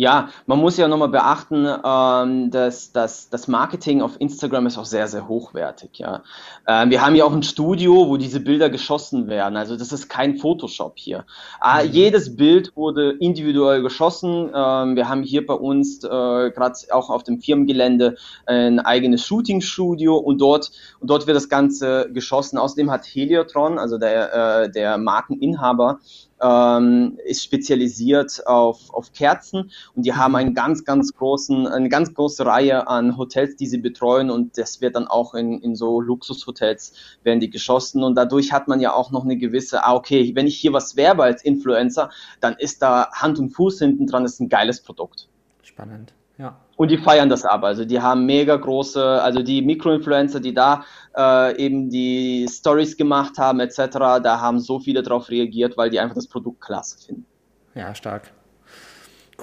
Ja, 0.00 0.28
man 0.46 0.60
muss 0.60 0.76
ja 0.76 0.86
nochmal 0.86 1.08
beachten, 1.08 1.66
ähm, 1.84 2.52
dass, 2.52 2.92
dass 2.92 3.30
das 3.30 3.48
Marketing 3.48 4.00
auf 4.00 4.12
Instagram 4.20 4.66
ist 4.66 4.78
auch 4.78 4.84
sehr, 4.84 5.08
sehr 5.08 5.26
hochwertig. 5.26 5.98
Ja. 5.98 6.22
Ähm, 6.68 6.90
wir 6.90 7.04
haben 7.04 7.16
ja 7.16 7.24
auch 7.24 7.32
ein 7.32 7.42
Studio, 7.42 8.08
wo 8.08 8.16
diese 8.16 8.38
Bilder 8.38 8.70
geschossen 8.70 9.26
werden. 9.26 9.56
Also 9.56 9.76
das 9.76 9.90
ist 9.90 10.08
kein 10.08 10.36
Photoshop 10.36 10.92
hier. 10.94 11.24
Äh. 11.60 11.84
Jedes 11.86 12.36
Bild 12.36 12.76
wurde 12.76 13.10
individuell 13.18 13.82
geschossen. 13.82 14.52
Ähm, 14.54 14.94
wir 14.94 15.08
haben 15.08 15.24
hier 15.24 15.44
bei 15.44 15.54
uns 15.54 16.04
äh, 16.04 16.08
gerade 16.08 16.74
auch 16.92 17.10
auf 17.10 17.24
dem 17.24 17.40
Firmengelände 17.40 18.14
ein 18.46 18.78
eigenes 18.78 19.26
Shooting-Studio 19.26 20.16
und 20.16 20.40
dort, 20.40 20.70
und 21.00 21.10
dort 21.10 21.26
wird 21.26 21.36
das 21.36 21.48
Ganze 21.48 22.08
geschossen. 22.12 22.56
Außerdem 22.56 22.92
hat 22.92 23.04
Heliotron, 23.04 23.80
also 23.80 23.98
der, 23.98 24.62
äh, 24.62 24.70
der 24.70 24.96
Markeninhaber, 24.96 25.98
ähm, 26.42 27.18
ist 27.24 27.44
spezialisiert 27.44 28.46
auf, 28.46 28.92
auf 28.92 29.12
Kerzen 29.12 29.70
und 29.94 30.06
die 30.06 30.14
haben 30.14 30.32
mhm. 30.32 30.36
einen 30.36 30.54
ganz, 30.54 30.84
ganz 30.84 31.12
großen, 31.14 31.66
eine 31.66 31.88
ganz 31.88 32.14
große 32.14 32.44
Reihe 32.44 32.86
an 32.88 33.16
Hotels, 33.16 33.56
die 33.56 33.66
sie 33.66 33.78
betreuen 33.78 34.30
und 34.30 34.58
das 34.58 34.80
wird 34.80 34.96
dann 34.96 35.06
auch 35.06 35.34
in, 35.34 35.60
in 35.60 35.74
so 35.74 36.00
Luxushotels 36.00 36.92
werden 37.22 37.40
die 37.40 37.50
geschossen 37.50 38.02
und 38.02 38.14
dadurch 38.14 38.52
hat 38.52 38.68
man 38.68 38.80
ja 38.80 38.92
auch 38.92 39.10
noch 39.10 39.24
eine 39.24 39.36
gewisse, 39.36 39.84
ah, 39.84 39.94
okay, 39.94 40.32
wenn 40.34 40.46
ich 40.46 40.56
hier 40.58 40.72
was 40.72 40.96
werbe 40.96 41.22
als 41.22 41.44
Influencer, 41.44 42.10
dann 42.40 42.56
ist 42.58 42.82
da 42.82 43.10
Hand 43.12 43.38
und 43.38 43.50
Fuß 43.50 43.78
hinten 43.78 44.06
dran, 44.06 44.24
ist 44.24 44.40
ein 44.40 44.48
geiles 44.48 44.80
Produkt. 44.80 45.28
Spannend. 45.62 46.12
Ja. 46.38 46.56
Und 46.78 46.92
die 46.92 46.96
feiern 46.96 47.28
das 47.28 47.44
ab. 47.44 47.64
Also 47.64 47.84
die 47.84 48.00
haben 48.00 48.24
mega 48.24 48.54
große, 48.54 49.02
also 49.04 49.42
die 49.42 49.62
Mikroinfluencer, 49.62 50.38
die 50.38 50.54
da 50.54 50.84
äh, 51.16 51.60
eben 51.60 51.90
die 51.90 52.46
Stories 52.48 52.96
gemacht 52.96 53.36
haben 53.36 53.58
etc., 53.58 53.80
da 54.22 54.40
haben 54.40 54.60
so 54.60 54.78
viele 54.78 55.02
darauf 55.02 55.28
reagiert, 55.28 55.76
weil 55.76 55.90
die 55.90 55.98
einfach 55.98 56.14
das 56.14 56.28
Produkt 56.28 56.60
klasse 56.60 57.04
finden. 57.04 57.26
Ja, 57.74 57.92
stark. 57.96 58.30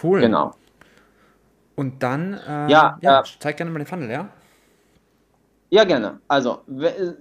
Cool. 0.02 0.22
Genau. 0.22 0.54
Und 1.76 2.02
dann, 2.02 2.36
äh, 2.36 2.72
ja, 2.72 2.98
ja 3.02 3.20
äh, 3.20 3.24
zeig 3.40 3.58
gerne 3.58 3.70
mal 3.70 3.80
den 3.80 3.88
Funnel, 3.88 4.10
ja? 4.10 4.30
Ja, 5.72 5.84
gerne. 5.84 6.22
Also, 6.30 6.60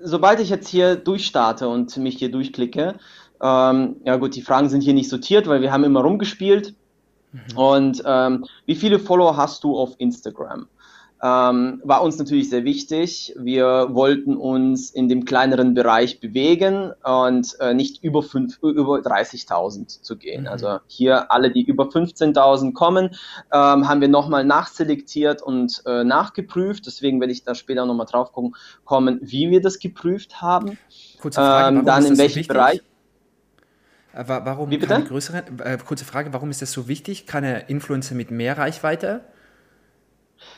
sobald 0.00 0.38
ich 0.38 0.49
jetzt 0.49 0.69
hier 0.69 0.94
durchstarte 0.94 1.67
und 1.67 1.96
mich 1.96 2.19
hier 2.19 2.31
durchklicke, 2.31 2.94
ähm, 3.43 3.96
ja 4.05 4.15
gut, 4.15 4.36
die 4.36 4.43
Fragen 4.43 4.69
sind 4.69 4.82
hier 4.82 4.94
nicht 4.94 5.10
sortiert, 5.10 5.48
weil 5.48 5.60
wir 5.60 5.72
haben 5.72 5.82
immer 5.82 6.03
rumgespielt. 6.03 6.77
Mhm. 7.34 7.58
Und 7.58 8.03
ähm, 8.06 8.44
wie 8.67 8.76
viele 8.76 8.98
Follower 8.98 9.36
hast 9.36 9.64
du 9.64 9.76
auf 9.76 9.94
Instagram? 9.98 10.69
Ähm, 11.22 11.81
war 11.84 12.03
uns 12.03 12.19
natürlich 12.19 12.50
sehr 12.50 12.64
wichtig. 12.64 13.34
Wir 13.38 13.88
wollten 13.93 14.36
uns 14.36 14.91
in 14.91 15.08
dem 15.08 15.24
kleineren 15.24 15.72
Bereich 15.72 16.20
bewegen 16.20 16.93
und 17.03 17.58
äh, 17.60 17.72
nicht 17.72 18.05
über, 18.05 18.22
über 18.60 18.98
30.000 18.98 20.03
zu 20.03 20.19
gehen. 20.19 20.43
Mhm. 20.43 20.48
Also 20.48 20.81
hier 20.86 21.32
alle, 21.32 21.50
die 21.50 21.62
über 21.62 21.84
15.000 21.84 22.74
kommen, 22.74 23.17
ähm, 23.50 23.88
haben 23.88 24.03
wir 24.03 24.08
nochmal 24.08 24.44
nachselektiert 24.44 25.41
und 25.41 25.82
äh, 25.86 26.05
nachgeprüft. 26.05 26.84
Deswegen 26.86 27.20
werde 27.20 27.32
ich 27.32 27.43
da 27.43 27.55
später 27.55 27.86
nochmal 27.86 28.06
drauf 28.06 28.32
kommen, 28.84 29.19
wie 29.22 29.50
wir 29.50 29.62
das 29.62 29.79
geprüft 29.79 30.43
haben. 30.43 30.76
Kurze 31.22 31.41
Frage, 31.41 31.79
ähm, 31.79 31.86
dann 31.86 32.05
in 32.05 32.19
welchem 32.19 32.43
so 32.43 32.48
Bereich. 32.48 32.82
Äh, 34.15 34.25
warum 34.27 34.71
Wie 34.71 34.79
bitte? 34.79 35.03
größere, 35.03 35.44
äh, 35.65 35.79
kurze 35.79 36.05
Frage, 36.05 36.33
warum 36.33 36.51
ist 36.51 36.63
das 36.63 36.73
so 36.73 36.89
wichtig? 36.89 37.27
Keine 37.27 37.69
Influencer 37.69 38.15
mit 38.15 38.31
mehr 38.31 38.56
Reichweite? 38.56 39.23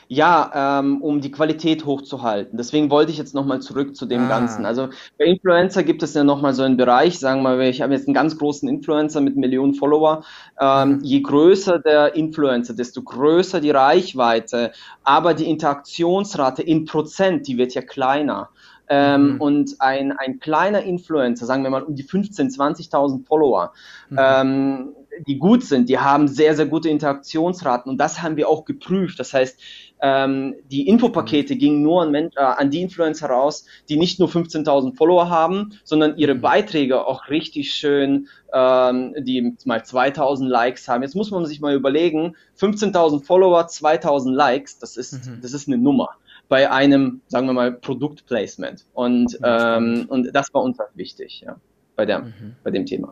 Ja, 0.09 0.79
ähm, 0.79 1.01
um 1.01 1.21
die 1.21 1.31
Qualität 1.31 1.85
hochzuhalten. 1.85 2.57
Deswegen 2.57 2.89
wollte 2.89 3.11
ich 3.11 3.17
jetzt 3.17 3.33
nochmal 3.33 3.61
zurück 3.61 3.95
zu 3.95 4.05
dem 4.05 4.23
ah. 4.23 4.27
Ganzen. 4.27 4.65
Also 4.65 4.89
bei 5.17 5.25
Influencer 5.25 5.83
gibt 5.83 6.03
es 6.03 6.13
ja 6.13 6.23
nochmal 6.23 6.53
so 6.53 6.63
einen 6.63 6.77
Bereich, 6.77 7.19
sagen 7.19 7.41
wir 7.41 7.55
mal, 7.55 7.61
ich 7.61 7.81
habe 7.81 7.93
jetzt 7.93 8.07
einen 8.07 8.13
ganz 8.13 8.37
großen 8.37 8.67
Influencer 8.69 9.21
mit 9.21 9.35
Millionen 9.35 9.73
Follower. 9.73 10.23
Ähm, 10.59 10.93
mhm. 10.93 11.03
Je 11.03 11.21
größer 11.21 11.79
der 11.79 12.15
Influencer, 12.15 12.73
desto 12.73 13.01
größer 13.01 13.59
die 13.59 13.71
Reichweite, 13.71 14.71
aber 15.03 15.33
die 15.33 15.49
Interaktionsrate 15.49 16.63
in 16.63 16.85
Prozent, 16.85 17.47
die 17.47 17.57
wird 17.57 17.73
ja 17.73 17.81
kleiner. 17.81 18.49
Ähm, 18.89 19.33
mhm. 19.33 19.41
Und 19.41 19.75
ein, 19.79 20.13
ein 20.13 20.39
kleiner 20.39 20.81
Influencer, 20.83 21.45
sagen 21.45 21.63
wir 21.63 21.69
mal 21.69 21.83
um 21.83 21.95
die 21.95 22.05
15.000, 22.05 22.55
20.000 22.55 23.25
Follower, 23.25 23.73
mhm. 24.09 24.17
ähm, 24.19 24.95
die 25.25 25.37
gut 25.37 25.63
sind, 25.63 25.89
die 25.89 25.97
haben 25.97 26.27
sehr, 26.27 26.55
sehr 26.55 26.67
gute 26.67 26.89
Interaktionsraten 26.89 27.91
und 27.91 27.97
das 27.97 28.21
haben 28.21 28.37
wir 28.37 28.47
auch 28.47 28.65
geprüft. 28.65 29.19
Das 29.19 29.33
heißt, 29.33 29.59
ähm, 30.01 30.55
die 30.69 30.87
Infopakete 30.87 31.55
mhm. 31.55 31.59
gingen 31.59 31.81
nur 31.81 32.03
an, 32.03 32.13
äh, 32.13 32.29
an 32.35 32.69
die 32.69 32.81
Influencer 32.81 33.27
raus, 33.27 33.65
die 33.89 33.97
nicht 33.97 34.19
nur 34.19 34.29
15.000 34.29 34.95
Follower 34.95 35.29
haben, 35.29 35.79
sondern 35.83 36.17
ihre 36.17 36.35
mhm. 36.35 36.41
Beiträge 36.41 37.05
auch 37.05 37.29
richtig 37.29 37.73
schön, 37.73 38.27
ähm, 38.53 39.15
die 39.19 39.55
mal 39.65 39.79
2.000 39.79 40.47
Likes 40.47 40.87
haben. 40.87 41.01
Jetzt 41.01 41.15
muss 41.15 41.31
man 41.31 41.45
sich 41.45 41.59
mal 41.61 41.73
überlegen, 41.73 42.35
15.000 42.59 43.23
Follower, 43.23 43.61
2.000 43.65 44.31
Likes, 44.31 44.77
das 44.77 44.97
ist, 44.97 45.27
mhm. 45.27 45.39
das 45.41 45.53
ist 45.53 45.67
eine 45.67 45.77
Nummer 45.77 46.09
bei 46.49 46.71
einem, 46.71 47.21
sagen 47.27 47.47
wir 47.47 47.53
mal, 47.53 47.71
Produktplacement. 47.71 48.85
Und, 48.93 49.37
ähm, 49.43 50.05
und 50.09 50.33
das 50.33 50.53
war 50.53 50.63
uns 50.63 50.79
halt 50.79 50.91
wichtig, 50.95 51.43
ja, 51.45 51.57
bei, 51.95 52.05
der, 52.05 52.19
mhm. 52.19 52.55
bei 52.63 52.71
dem 52.71 52.85
Thema. 52.85 53.11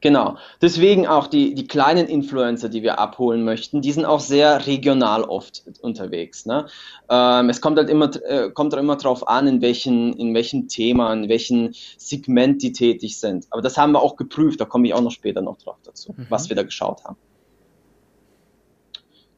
Genau. 0.00 0.36
Deswegen 0.62 1.06
auch 1.08 1.26
die, 1.26 1.54
die 1.54 1.66
kleinen 1.66 2.06
Influencer, 2.06 2.68
die 2.68 2.82
wir 2.82 3.00
abholen 3.00 3.44
möchten, 3.44 3.82
die 3.82 3.90
sind 3.90 4.04
auch 4.04 4.20
sehr 4.20 4.66
regional 4.66 5.24
oft 5.24 5.64
unterwegs. 5.80 6.46
Ne? 6.46 6.66
Ähm, 7.10 7.48
es 7.48 7.60
kommt 7.60 7.78
halt 7.78 7.90
immer, 7.90 8.10
äh, 8.24 8.50
kommt 8.50 8.72
halt 8.72 8.82
immer 8.82 8.96
drauf 8.96 9.26
an, 9.26 9.48
in 9.48 9.60
welchen, 9.60 10.12
in 10.12 10.34
welchem 10.34 10.68
Thema, 10.68 11.12
in 11.12 11.28
welchem 11.28 11.72
Segment 11.96 12.62
die 12.62 12.72
tätig 12.72 13.18
sind. 13.18 13.48
Aber 13.50 13.60
das 13.60 13.76
haben 13.76 13.92
wir 13.92 14.00
auch 14.00 14.14
geprüft, 14.14 14.60
da 14.60 14.66
komme 14.66 14.86
ich 14.86 14.94
auch 14.94 15.02
noch 15.02 15.10
später 15.10 15.40
noch 15.40 15.58
drauf 15.58 15.78
dazu, 15.84 16.14
mhm. 16.16 16.26
was 16.28 16.48
wir 16.48 16.54
da 16.54 16.62
geschaut 16.62 17.04
haben. 17.04 17.16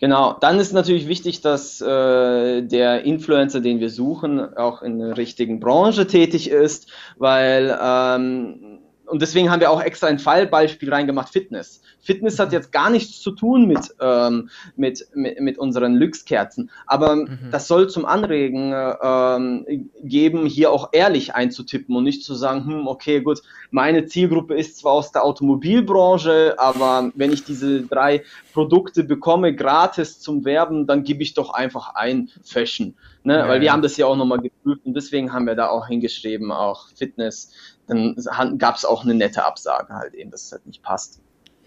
Genau, 0.00 0.32
dann 0.40 0.58
ist 0.58 0.72
natürlich 0.72 1.08
wichtig, 1.08 1.42
dass 1.42 1.82
äh, 1.82 2.62
der 2.62 3.04
Influencer, 3.04 3.60
den 3.60 3.80
wir 3.80 3.90
suchen, 3.90 4.56
auch 4.56 4.80
in 4.80 4.98
der 4.98 5.18
richtigen 5.18 5.60
Branche 5.60 6.06
tätig 6.06 6.48
ist, 6.48 6.90
weil 7.18 7.78
ähm, 7.78 8.79
und 9.10 9.22
deswegen 9.22 9.50
haben 9.50 9.60
wir 9.60 9.70
auch 9.70 9.82
extra 9.82 10.06
ein 10.06 10.18
Fallbeispiel 10.18 10.92
reingemacht, 10.92 11.30
Fitness. 11.30 11.82
Fitness 12.00 12.38
hat 12.38 12.52
jetzt 12.52 12.72
gar 12.72 12.90
nichts 12.90 13.20
zu 13.20 13.32
tun 13.32 13.66
mit, 13.66 13.94
ähm, 14.00 14.48
mit, 14.76 15.06
mit, 15.14 15.40
mit 15.40 15.58
unseren 15.58 15.94
Lux-Kerzen, 15.94 16.70
aber 16.86 17.16
mhm. 17.16 17.38
das 17.50 17.68
soll 17.68 17.88
zum 17.88 18.06
Anregen 18.06 18.74
ähm, 19.02 19.90
geben, 20.02 20.46
hier 20.46 20.72
auch 20.72 20.90
ehrlich 20.92 21.34
einzutippen 21.34 21.94
und 21.94 22.04
nicht 22.04 22.24
zu 22.24 22.34
sagen, 22.34 22.64
hm, 22.66 22.86
okay, 22.86 23.20
gut, 23.20 23.42
meine 23.70 24.06
Zielgruppe 24.06 24.54
ist 24.54 24.78
zwar 24.78 24.92
aus 24.92 25.12
der 25.12 25.24
Automobilbranche, 25.24 26.54
aber 26.58 27.10
wenn 27.14 27.32
ich 27.32 27.44
diese 27.44 27.82
drei 27.82 28.22
Produkte 28.52 29.04
bekomme, 29.04 29.54
gratis 29.54 30.20
zum 30.20 30.44
Werben, 30.44 30.86
dann 30.86 31.04
gebe 31.04 31.22
ich 31.22 31.34
doch 31.34 31.52
einfach 31.52 31.94
ein 31.94 32.30
Fashion. 32.42 32.94
Ne? 33.22 33.38
Ja, 33.38 33.48
Weil 33.48 33.60
wir 33.60 33.72
haben 33.72 33.82
das 33.82 33.96
ja 33.96 34.06
auch 34.06 34.16
nochmal 34.16 34.40
geprüft 34.40 34.82
und 34.84 34.94
deswegen 34.94 35.32
haben 35.32 35.46
wir 35.46 35.54
da 35.54 35.68
auch 35.68 35.86
hingeschrieben, 35.86 36.50
auch 36.50 36.88
Fitness 36.94 37.52
dann 37.90 38.58
gab 38.58 38.76
es 38.76 38.84
auch 38.84 39.04
eine 39.04 39.14
nette 39.14 39.44
Absage 39.44 39.92
halt 39.92 40.14
eben, 40.14 40.30
dass 40.30 40.44
es 40.44 40.52
halt 40.52 40.66
nicht 40.66 40.82
passt. 40.82 41.20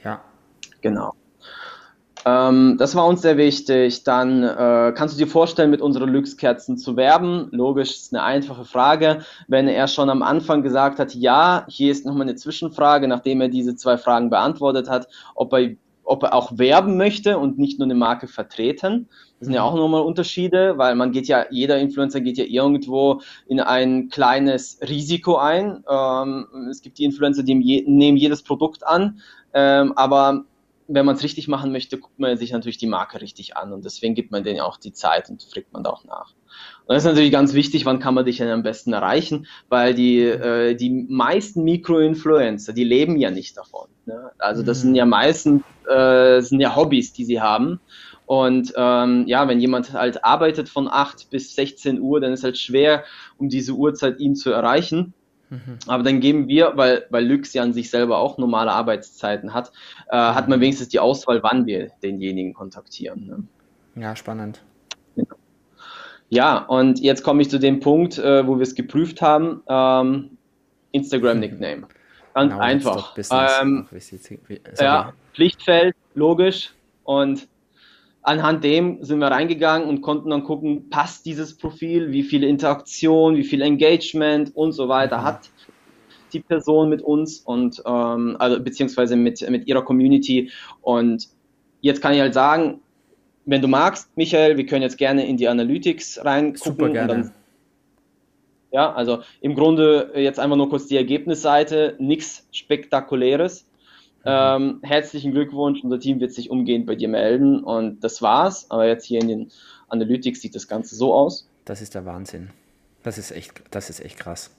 Ja. 0.04 0.22
Genau. 0.82 1.14
Ähm, 2.26 2.78
das 2.78 2.96
war 2.96 3.06
uns 3.06 3.22
sehr 3.22 3.38
wichtig. 3.38 4.04
Dann 4.04 4.44
äh, 4.44 4.94
kannst 4.96 5.16
du 5.16 5.20
dir 5.20 5.30
vorstellen, 5.30 5.70
mit 5.70 5.82
unseren 5.82 6.10
Lux-Kerzen 6.10 6.78
zu 6.78 6.96
werben? 6.96 7.50
Logisch, 7.52 7.92
ist 7.92 8.14
eine 8.14 8.24
einfache 8.24 8.66
Frage. 8.66 9.20
Wenn 9.48 9.68
er 9.68 9.88
schon 9.88 10.10
am 10.10 10.24
Anfang 10.24 10.64
gesagt 10.64 11.00
hat, 11.00 11.14
ja, 11.14 11.66
hier 11.68 11.92
ist 11.92 12.06
nochmal 12.06 12.24
eine 12.24 12.36
Zwischenfrage, 12.36 13.08
nachdem 13.08 13.42
er 13.42 13.50
diese 13.50 13.76
zwei 13.76 13.98
Fragen 13.98 14.30
beantwortet 14.30 14.90
hat, 14.90 15.08
ob 15.36 15.54
er 15.54 15.72
ob 16.04 16.24
er 16.24 16.34
auch 16.34 16.58
werben 16.58 16.98
möchte 16.98 17.38
und 17.38 17.58
nicht 17.58 17.80
nur 17.80 17.86
eine 17.86 17.96
Marke 17.96 18.28
vertreten. 18.28 19.08
Das 19.40 19.48
sind 19.48 19.54
ja 19.54 19.64
auch 19.64 19.76
nochmal 19.76 20.02
Unterschiede, 20.02 20.78
weil 20.78 20.96
man 20.96 21.12
geht 21.12 21.28
ja, 21.28 21.46
jeder 21.50 21.78
Influencer 21.80 22.22
geht 22.22 22.38
ja 22.38 22.46
irgendwo 22.46 23.22
in 23.48 23.60
ein 23.60 24.10
kleines 24.10 24.80
Risiko 24.82 25.38
ein. 25.38 25.84
Ähm, 25.90 26.48
es 26.70 26.82
gibt 26.82 26.98
die 26.98 27.04
Influencer, 27.04 27.44
die 27.44 27.56
nehmen 27.56 28.18
jedes 28.18 28.44
Produkt 28.44 28.86
an, 28.86 29.20
ähm, 29.54 29.94
aber 29.96 30.46
wenn 30.88 31.06
man 31.06 31.16
es 31.16 31.24
richtig 31.24 31.48
machen 31.48 31.72
möchte, 31.72 31.98
guckt 31.98 32.20
man 32.20 32.38
sich 32.38 32.52
natürlich 32.52 32.78
die 32.78 32.88
Marke 32.88 33.22
richtig 33.22 33.56
an 33.58 33.74
und 33.74 33.86
deswegen 33.86 34.16
gibt 34.16 34.32
man 34.32 34.44
denen 34.44 34.60
auch 34.60 34.78
die 34.78 34.94
Zeit 34.94 35.30
und 35.30 35.44
fragt 35.44 35.72
man 35.74 35.84
da 35.84 35.92
auch 35.92 36.04
nach. 36.04 36.34
Und 36.86 36.96
das 36.96 37.04
ist 37.04 37.10
natürlich 37.10 37.32
ganz 37.32 37.54
wichtig, 37.54 37.86
wann 37.86 38.00
kann 38.00 38.14
man 38.14 38.26
dich 38.26 38.38
denn 38.38 38.50
am 38.50 38.64
besten 38.64 38.92
erreichen, 38.92 39.48
weil 39.70 39.94
die, 39.94 40.20
äh, 40.20 40.76
die 40.76 40.90
meisten 40.90 41.64
Mikroinfluencer, 41.64 42.74
die 42.74 42.84
leben 42.84 43.18
ja 43.18 43.32
nicht 43.32 43.58
davon. 43.58 43.88
Ne? 44.06 44.32
Also 44.38 44.64
das 44.64 44.80
mhm. 44.80 44.82
sind 44.82 44.96
ja 44.96 45.06
meistens 45.06 45.64
äh, 45.88 46.42
sind 46.42 46.60
ja 46.60 46.76
Hobbys, 46.76 47.14
die 47.14 47.26
sie 47.26 47.42
haben. 47.42 47.80
Und 48.26 48.74
ähm, 48.76 49.26
ja, 49.28 49.48
wenn 49.48 49.60
jemand 49.60 49.94
halt 49.94 50.24
arbeitet 50.24 50.70
von 50.70 50.88
8 50.90 51.30
bis 51.30 51.56
16 51.56 52.00
Uhr, 52.00 52.20
dann 52.20 52.34
ist 52.34 52.44
halt 52.44 52.58
schwer, 52.58 53.04
um 53.38 53.50
diese 53.50 53.74
Uhrzeit 53.74 54.20
ihn 54.20 54.36
zu 54.36 54.52
erreichen. 54.52 55.14
Mhm. 55.50 55.78
Aber 55.88 56.04
dann 56.04 56.20
geben 56.20 56.48
wir, 56.48 56.74
weil, 56.76 57.06
weil 57.10 57.26
Lux 57.26 57.54
ja 57.54 57.64
an 57.64 57.74
sich 57.74 57.90
selber 57.90 58.18
auch 58.18 58.38
normale 58.38 58.72
Arbeitszeiten 58.72 59.54
hat, 59.54 59.72
äh, 60.10 60.18
hat 60.18 60.48
man 60.48 60.62
wenigstens 60.62 60.90
die 60.90 61.00
Auswahl, 61.00 61.44
wann 61.44 61.66
wir 61.66 61.92
denjenigen 62.02 62.54
kontaktieren. 62.54 63.28
Ne? 63.28 64.02
Ja, 64.02 64.16
spannend. 64.16 64.62
Ja, 66.30 66.58
und 66.58 67.00
jetzt 67.00 67.24
komme 67.24 67.42
ich 67.42 67.50
zu 67.50 67.60
dem 67.60 67.80
Punkt, 67.80 68.18
äh, 68.18 68.48
wo 68.48 68.56
wir 68.56 68.64
es 68.64 68.76
geprüft 68.76 69.22
haben. 69.22 69.62
Ähm, 69.68 70.38
Instagram-Nickname. 70.92 71.88
Ganz 72.34 72.52
genau, 72.52 72.64
einfach. 72.64 73.16
Ähm, 73.32 73.88
ja, 74.80 75.14
Pflichtfeld, 75.34 75.96
logisch. 76.16 76.74
Und 77.04 77.48
anhand 78.24 78.64
dem 78.64 79.04
sind 79.04 79.20
wir 79.20 79.28
reingegangen 79.28 79.88
und 79.88 80.02
konnten 80.02 80.30
dann 80.30 80.44
gucken, 80.44 80.90
passt 80.90 81.26
dieses 81.26 81.58
Profil, 81.58 82.12
wie 82.12 82.24
viele 82.24 82.48
Interaktion, 82.48 83.36
wie 83.36 83.44
viel 83.44 83.62
Engagement 83.62 84.56
und 84.56 84.72
so 84.72 84.88
weiter 84.88 85.20
mhm. 85.20 85.24
hat 85.24 85.50
die 86.32 86.40
Person 86.40 86.90
mit 86.90 87.02
uns 87.02 87.40
und 87.40 87.82
ähm, 87.86 88.36
also 88.40 88.60
beziehungsweise 88.60 89.16
mit, 89.16 89.48
mit 89.50 89.68
ihrer 89.68 89.84
Community. 89.84 90.52
Und 90.82 91.28
jetzt 91.82 92.02
kann 92.02 92.14
ich 92.14 92.22
halt 92.22 92.34
sagen, 92.34 92.82
wenn 93.46 93.62
du 93.62 93.68
magst, 93.68 94.10
Michael, 94.16 94.58
wir 94.58 94.66
können 94.66 94.84
jetzt 94.84 94.98
gerne 94.98 95.28
in 95.28 95.38
die 95.38 95.48
Analytics 95.48 96.24
reingucken. 96.24 96.74
Super 96.74 96.90
gerne. 96.90 97.08
Dann, 97.08 97.32
ja, 98.72 98.92
also 98.94 99.22
im 99.42 99.56
Grunde 99.56 100.12
jetzt 100.16 100.40
einfach 100.40 100.56
nur 100.56 100.70
kurz 100.70 100.88
die 100.88 100.98
Ergebnisseite, 100.98 101.96
nichts 102.00 102.48
Spektakuläres. 102.52 103.66
Mhm. 104.24 104.26
Ähm, 104.26 104.80
herzlichen 104.84 105.32
Glückwunsch, 105.32 105.84
unser 105.84 106.00
Team 106.00 106.20
wird 106.20 106.34
sich 106.34 106.50
umgehend 106.50 106.86
bei 106.86 106.96
dir 106.96 107.10
melden 107.10 107.64
und 107.64 108.04
das 108.04 108.22
war's. 108.22 108.72
Aber 108.72 108.88
jetzt 108.88 109.06
hier 109.06 109.22
in 109.22 109.28
den 109.28 109.52
Analytics 109.90 110.42
sieht 110.42 110.56
das 110.56 110.68
Ganze 110.68 110.96
so 110.96 111.14
aus. 111.14 111.48
Das 111.66 111.82
ist 111.82 111.94
der 111.94 112.06
Wahnsinn. 112.06 112.50
Das 113.04 113.18
ist 113.18 113.32
echt, 113.32 113.62
das 113.72 113.90
ist 113.90 114.00
echt 114.00 114.18
krass. 114.18 114.50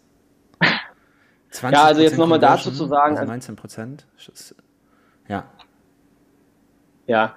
ja, 1.62 1.84
also 1.84 2.02
jetzt 2.02 2.18
nochmal 2.18 2.38
dazu 2.38 2.70
zu 2.70 2.86
sagen. 2.86 3.16
Also 3.16 3.30
19 3.30 3.56
Prozent. 3.56 4.06
Ja. 5.28 5.50
Ja, 7.06 7.34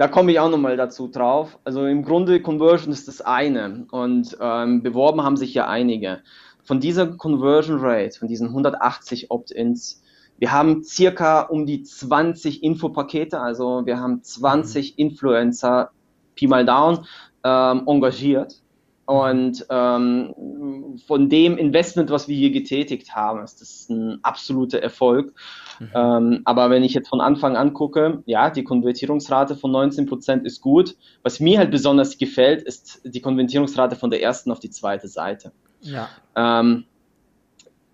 da 0.00 0.08
komme 0.08 0.32
ich 0.32 0.40
auch 0.40 0.48
nochmal 0.48 0.78
dazu 0.78 1.08
drauf. 1.08 1.58
Also 1.62 1.84
im 1.84 2.02
Grunde 2.02 2.40
Conversion 2.40 2.90
ist 2.90 3.06
das 3.06 3.20
eine 3.20 3.84
und 3.90 4.34
ähm, 4.40 4.82
beworben 4.82 5.22
haben 5.22 5.36
sich 5.36 5.52
ja 5.52 5.68
einige. 5.68 6.20
Von 6.62 6.80
dieser 6.80 7.06
Conversion 7.18 7.80
Rate, 7.80 8.18
von 8.18 8.26
diesen 8.26 8.48
180 8.48 9.30
Opt-ins, 9.30 10.02
wir 10.38 10.52
haben 10.52 10.82
circa 10.82 11.42
um 11.42 11.66
die 11.66 11.82
20 11.82 12.62
Infopakete, 12.62 13.42
also 13.42 13.84
wir 13.84 14.00
haben 14.00 14.22
20 14.22 14.92
mhm. 14.92 14.94
Influencer, 14.96 15.90
Pi 16.34 16.46
mal 16.46 16.64
down, 16.64 17.04
ähm, 17.44 17.82
engagiert. 17.86 18.62
Und 19.10 19.66
ähm, 19.70 21.00
von 21.08 21.28
dem 21.28 21.58
Investment, 21.58 22.10
was 22.10 22.28
wir 22.28 22.36
hier 22.36 22.52
getätigt 22.52 23.16
haben, 23.16 23.42
ist 23.42 23.60
das 23.60 23.88
ein 23.88 24.20
absoluter 24.22 24.78
Erfolg. 24.78 25.34
Mhm. 25.80 25.88
Ähm, 25.92 26.42
aber 26.44 26.70
wenn 26.70 26.84
ich 26.84 26.94
jetzt 26.94 27.08
von 27.08 27.20
Anfang 27.20 27.56
an 27.56 27.72
gucke, 27.72 28.22
ja, 28.26 28.50
die 28.50 28.62
Konvertierungsrate 28.62 29.56
von 29.56 29.72
19 29.72 30.06
Prozent 30.06 30.46
ist 30.46 30.60
gut. 30.60 30.96
Was 31.24 31.40
mir 31.40 31.58
halt 31.58 31.72
besonders 31.72 32.18
gefällt, 32.18 32.62
ist 32.62 33.00
die 33.02 33.20
Konvertierungsrate 33.20 33.96
von 33.96 34.10
der 34.10 34.22
ersten 34.22 34.52
auf 34.52 34.60
die 34.60 34.70
zweite 34.70 35.08
Seite. 35.08 35.50
Ja. 35.80 36.08
Ähm, 36.36 36.84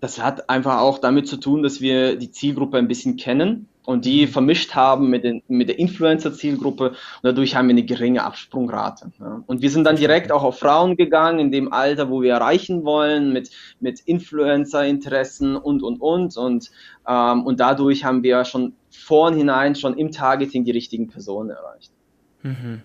das 0.00 0.22
hat 0.22 0.50
einfach 0.50 0.80
auch 0.80 0.98
damit 0.98 1.28
zu 1.28 1.38
tun, 1.38 1.62
dass 1.62 1.80
wir 1.80 2.16
die 2.16 2.30
Zielgruppe 2.30 2.76
ein 2.76 2.88
bisschen 2.88 3.16
kennen 3.16 3.70
und 3.86 4.04
die 4.04 4.26
mhm. 4.26 4.30
vermischt 4.30 4.74
haben 4.74 5.08
mit, 5.08 5.24
den, 5.24 5.42
mit 5.48 5.68
der 5.68 5.78
Influencer-Zielgruppe 5.78 6.90
und 6.90 6.96
dadurch 7.22 7.56
haben 7.56 7.68
wir 7.68 7.74
eine 7.74 7.84
geringe 7.84 8.22
Absprungrate. 8.22 9.12
Ja. 9.18 9.42
Und 9.46 9.62
wir 9.62 9.70
sind 9.70 9.84
dann 9.84 9.96
direkt 9.96 10.30
auch 10.30 10.42
auf 10.42 10.58
Frauen 10.58 10.96
gegangen, 10.96 11.38
in 11.38 11.50
dem 11.52 11.72
Alter, 11.72 12.10
wo 12.10 12.20
wir 12.20 12.34
erreichen 12.34 12.84
wollen, 12.84 13.32
mit, 13.32 13.50
mit 13.80 14.00
Influencer-Interessen 14.00 15.56
und, 15.56 15.82
und, 15.82 16.00
und. 16.00 16.36
Und, 16.36 16.70
ähm, 17.08 17.46
und 17.46 17.60
dadurch 17.60 18.04
haben 18.04 18.22
wir 18.22 18.44
schon 18.44 18.74
vornhinein, 18.90 19.74
schon 19.74 19.96
im 19.96 20.10
Targeting 20.10 20.64
die 20.64 20.72
richtigen 20.72 21.08
Personen 21.08 21.50
erreicht. 21.50 21.92
Mhm. 22.42 22.82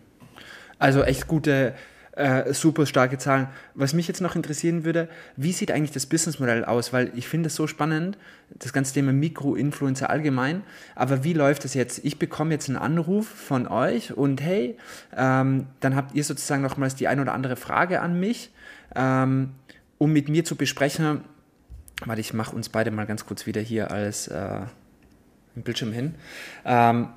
Also 0.77 1.01
echt 1.01 1.27
gute, 1.27 1.74
äh, 2.13 2.53
super 2.53 2.86
starke 2.86 3.18
Zahlen. 3.18 3.48
Was 3.74 3.94
mich 3.94 4.08
jetzt 4.08 4.22
noch 4.22 4.36
interessieren 4.36 4.84
würde, 4.84 5.08
wie 5.38 5.53
sieht 5.53 5.72
eigentlich 5.72 5.91
das 5.91 6.06
Businessmodell 6.06 6.65
aus? 6.65 6.91
Weil 6.91 7.12
ich 7.15 7.27
finde 7.27 7.48
es 7.48 7.56
so 7.56 7.68
spannend, 7.68 8.18
das 8.50 8.74
ganze 8.74 8.94
Thema 8.94 9.13
Mikroinfluencer 9.13 10.10
allgemein. 10.10 10.63
Aber 10.96 11.24
wie 11.24 11.34
läuft 11.34 11.63
das 11.63 11.74
jetzt? 11.74 12.03
Ich 12.03 12.20
bekomme 12.20 12.53
jetzt 12.53 12.68
einen 12.70 12.77
Anruf 12.77 13.27
von 13.27 13.68
euch 13.68 14.15
und 14.15 14.41
hey, 14.41 14.77
ähm, 15.15 15.68
dann 15.80 15.96
habt 15.96 16.13
ihr 16.15 16.24
sozusagen 16.24 16.62
nochmals 16.62 16.96
die 16.96 17.08
ein 17.08 17.20
oder 17.20 17.34
andere 17.34 17.56
Frage 17.56 18.01
an 18.01 18.20
mich, 18.20 18.51
ähm, 18.96 19.51
um 19.98 20.12
mit 20.12 20.27
mir 20.27 20.44
zu 20.44 20.56
besprechen. 20.56 21.22
Warte, 22.06 22.20
ich 22.20 22.34
mache 22.34 22.56
uns 22.56 22.70
beide 22.70 22.91
mal 22.91 23.06
ganz 23.06 23.25
kurz 23.25 23.46
wieder 23.46 23.62
hier 23.62 23.91
als 23.91 24.27
äh, 24.27 24.62
Bildschirm 25.56 25.94
hin. 25.94 26.15
Ähm, 26.65 27.10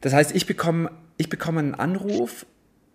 das 0.00 0.12
heißt, 0.12 0.34
ich 0.34 0.46
bekomme, 0.46 0.90
ich 1.18 1.28
bekomme 1.28 1.60
einen 1.60 1.74
Anruf 1.74 2.46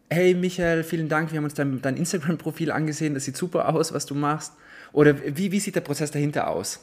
hey 0.10 0.34
Michael, 0.36 0.84
vielen 0.84 1.10
Dank, 1.10 1.32
wir 1.32 1.38
haben 1.38 1.46
uns 1.46 1.54
dein, 1.56 1.82
dein 1.82 1.98
Instagram-Profil 1.98 2.72
angesehen, 2.72 3.14
das 3.14 3.26
sieht 3.26 3.38
super 3.38 3.74
aus, 3.74 3.94
was 3.94 4.06
du 4.06 4.16
machst. 4.16 4.54
Oder 4.92 5.16
wie, 5.38 5.52
wie 5.52 5.60
sieht 5.60 5.76
der 5.76 5.82
Prozess 5.82 6.12
dahinter 6.12 6.48
aus? 6.50 6.80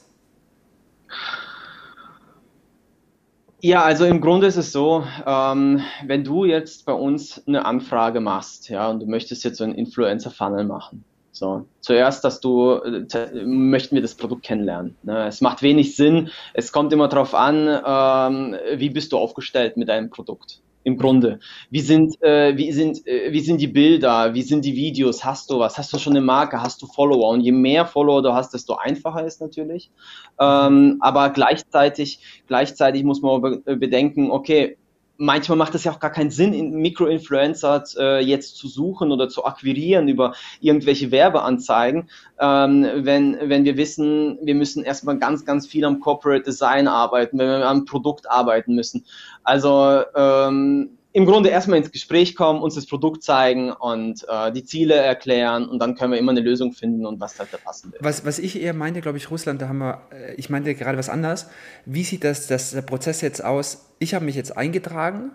Ja, 3.63 3.83
also 3.83 4.07
im 4.07 4.21
Grunde 4.21 4.47
ist 4.47 4.57
es 4.57 4.73
so, 4.73 5.05
ähm, 5.27 5.83
wenn 6.07 6.25
du 6.25 6.45
jetzt 6.47 6.87
bei 6.87 6.93
uns 6.95 7.43
eine 7.47 7.67
Anfrage 7.67 8.21
machst, 8.21 8.69
ja, 8.71 8.89
und 8.89 9.01
du 9.01 9.07
möchtest 9.07 9.45
jetzt 9.45 9.59
so 9.59 9.65
einen 9.65 9.75
Influencer-Funnel 9.75 10.65
machen, 10.65 11.05
So, 11.33 11.67
zuerst, 11.81 12.25
dass 12.25 12.41
du 12.41 12.75
äh, 12.75 13.45
möchten 13.45 13.95
wir 13.95 14.03
das 14.03 14.15
Produkt 14.15 14.43
kennenlernen. 14.45 14.97
Ne? 15.03 15.27
Es 15.27 15.41
macht 15.41 15.63
wenig 15.63 15.95
Sinn. 15.97 16.31
Es 16.55 16.73
kommt 16.73 16.93
immer 16.93 17.09
darauf 17.09 17.35
an, 17.35 17.69
ähm, 17.87 18.57
wie 18.77 18.91
bist 18.91 19.13
du 19.13 19.19
aufgestellt 19.19 19.77
mit 19.77 19.89
deinem 19.89 20.11
Produkt. 20.11 20.61
Im 20.83 20.97
Grunde. 20.97 21.41
Wie 21.71 21.81
sind, 21.81 22.23
äh, 22.23 22.57
wie 22.57 22.73
sind, 22.73 23.07
äh, 23.07 23.33
wie 23.33 23.41
sind 23.41 23.61
die 23.61 23.67
Bilder? 23.67 24.33
Wie 24.33 24.43
sind 24.43 24.65
die 24.65 24.75
Videos? 24.75 25.25
Hast 25.25 25.51
du 25.51 25.59
was? 25.59 25.77
Hast 25.77 25.93
du 25.93 25.99
schon 25.99 26.15
eine 26.15 26.25
Marke? 26.25 26.63
Hast 26.63 26.81
du 26.81 26.87
Follower? 26.87 27.29
Und 27.29 27.43
je 27.43 27.53
mehr 27.53 27.85
Follower 27.85 28.23
du 28.23 28.33
hast, 28.33 28.55
desto 28.55 28.77
einfacher 28.77 29.25
ist 29.27 29.43
natürlich. 29.43 29.91
Ähm, 30.39 30.97
aber 31.01 31.31
gleichzeitig, 31.31 32.21
gleichzeitig 32.47 33.05
muss 33.05 33.21
man 33.21 33.63
bedenken, 33.65 34.31
okay, 34.31 34.79
manchmal 35.21 35.59
macht 35.59 35.75
es 35.75 35.85
ja 35.85 35.93
auch 35.93 36.01
gar 36.01 36.11
keinen 36.11 36.31
Sinn, 36.31 36.73
Mikroinfluencer 36.73 37.85
äh, 37.99 38.25
jetzt 38.25 38.57
zu 38.57 38.69
suchen 38.69 39.13
oder 39.13 39.29
zu 39.29 39.45
akquirieren 39.45 40.09
über 40.09 40.35
irgendwelche 40.61 41.11
Werbeanzeigen, 41.11 42.09
ähm, 42.41 42.87
wenn, 42.97 43.37
wenn 43.43 43.65
wir 43.65 43.77
wissen, 43.77 44.39
wir 44.43 44.55
müssen 44.55 44.83
erstmal 44.83 45.19
ganz, 45.19 45.45
ganz 45.45 45.67
viel 45.67 45.85
am 45.85 46.01
Corporate 46.01 46.45
Design 46.45 46.89
arbeiten, 46.89 47.39
wenn 47.39 47.49
wir 47.49 47.69
am 47.69 47.85
Produkt 47.85 48.31
arbeiten 48.31 48.75
müssen. 48.75 49.05
Also 49.45 50.03
ähm, 50.17 50.99
im 51.13 51.27
Grunde 51.27 51.49
erstmal 51.49 51.79
ins 51.79 51.91
Gespräch 51.91 52.37
kommen, 52.37 52.63
uns 52.63 52.77
das 52.77 52.87
Produkt 52.87 53.23
zeigen 53.23 53.73
und 53.73 54.25
äh, 54.29 54.53
die 54.53 54.65
Ziele 54.65 54.95
erklären 54.95 55.69
und 55.69 55.81
dann 55.81 55.97
können 55.97 56.13
wir 56.13 56.19
immer 56.19 56.31
eine 56.31 56.41
Lösung 56.41 56.73
finden 56.73 57.05
und 57.05 57.21
was 57.21 57.39
halt 57.39 57.49
da 57.53 57.57
passen 57.57 57.93
will. 57.93 57.99
Was, 58.03 58.25
was 58.25 58.39
ich 58.39 58.61
eher 58.61 58.75
meinte, 58.75 59.01
glaube 59.01 59.19
ich, 59.19 59.31
Russland, 59.31 59.61
da 59.61 59.69
haben 59.69 59.79
wir, 59.79 60.03
äh, 60.13 60.35
ich 60.35 60.51
meinte 60.51 60.75
gerade 60.75 60.99
was 60.99 61.09
anderes. 61.09 61.49
Wie 61.85 62.05
sieht 62.05 62.23
das, 62.23 62.47
das 62.47 62.71
der 62.71 62.83
Prozess 62.83 63.21
jetzt 63.23 63.45
aus? 63.45 63.91
Ich 63.99 64.15
habe 64.15 64.25
mich 64.25 64.37
jetzt 64.37 64.57
eingetragen 64.57 65.33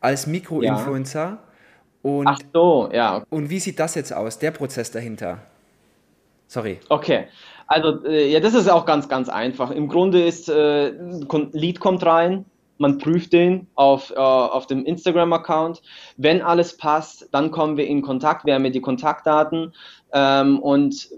als 0.00 0.26
Mikroinfluencer 0.28 1.20
ja. 1.20 1.38
und, 2.02 2.26
Ach 2.28 2.38
so, 2.52 2.90
ja. 2.92 3.24
Und 3.30 3.50
wie 3.50 3.58
sieht 3.58 3.80
das 3.80 3.96
jetzt 3.96 4.12
aus, 4.12 4.38
der 4.38 4.52
Prozess 4.52 4.92
dahinter? 4.92 5.38
Sorry. 6.46 6.78
Okay. 6.88 7.26
Also, 7.66 8.04
äh, 8.04 8.30
ja, 8.30 8.40
das 8.40 8.54
ist 8.54 8.68
auch 8.68 8.84
ganz, 8.84 9.08
ganz 9.08 9.28
einfach. 9.28 9.70
Im 9.70 9.88
Grunde 9.88 10.24
ist, 10.24 10.48
äh, 10.48 10.92
Lead 11.52 11.78
kommt 11.78 12.04
rein, 12.04 12.44
man 12.80 12.98
prüft 12.98 13.32
den 13.32 13.66
auf, 13.74 14.10
äh, 14.10 14.14
auf 14.16 14.66
dem 14.66 14.84
Instagram-Account. 14.84 15.82
Wenn 16.16 16.40
alles 16.40 16.76
passt, 16.76 17.28
dann 17.32 17.50
kommen 17.50 17.76
wir 17.76 17.86
in 17.86 18.00
Kontakt, 18.02 18.46
wir 18.46 18.54
haben 18.54 18.64
ja 18.64 18.70
die 18.70 18.80
Kontaktdaten 18.80 19.74
ähm, 20.12 20.58
und 20.60 21.10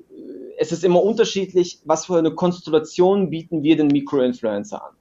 es 0.59 0.73
ist 0.73 0.85
immer 0.85 1.02
unterschiedlich, 1.02 1.81
was 1.85 2.07
für 2.07 2.19
eine 2.19 2.33
Konstellation 2.35 3.31
bieten 3.31 3.62
wir 3.62 3.76
den 3.76 3.88
Mikroinfluencer 3.88 4.85
an. 4.85 4.92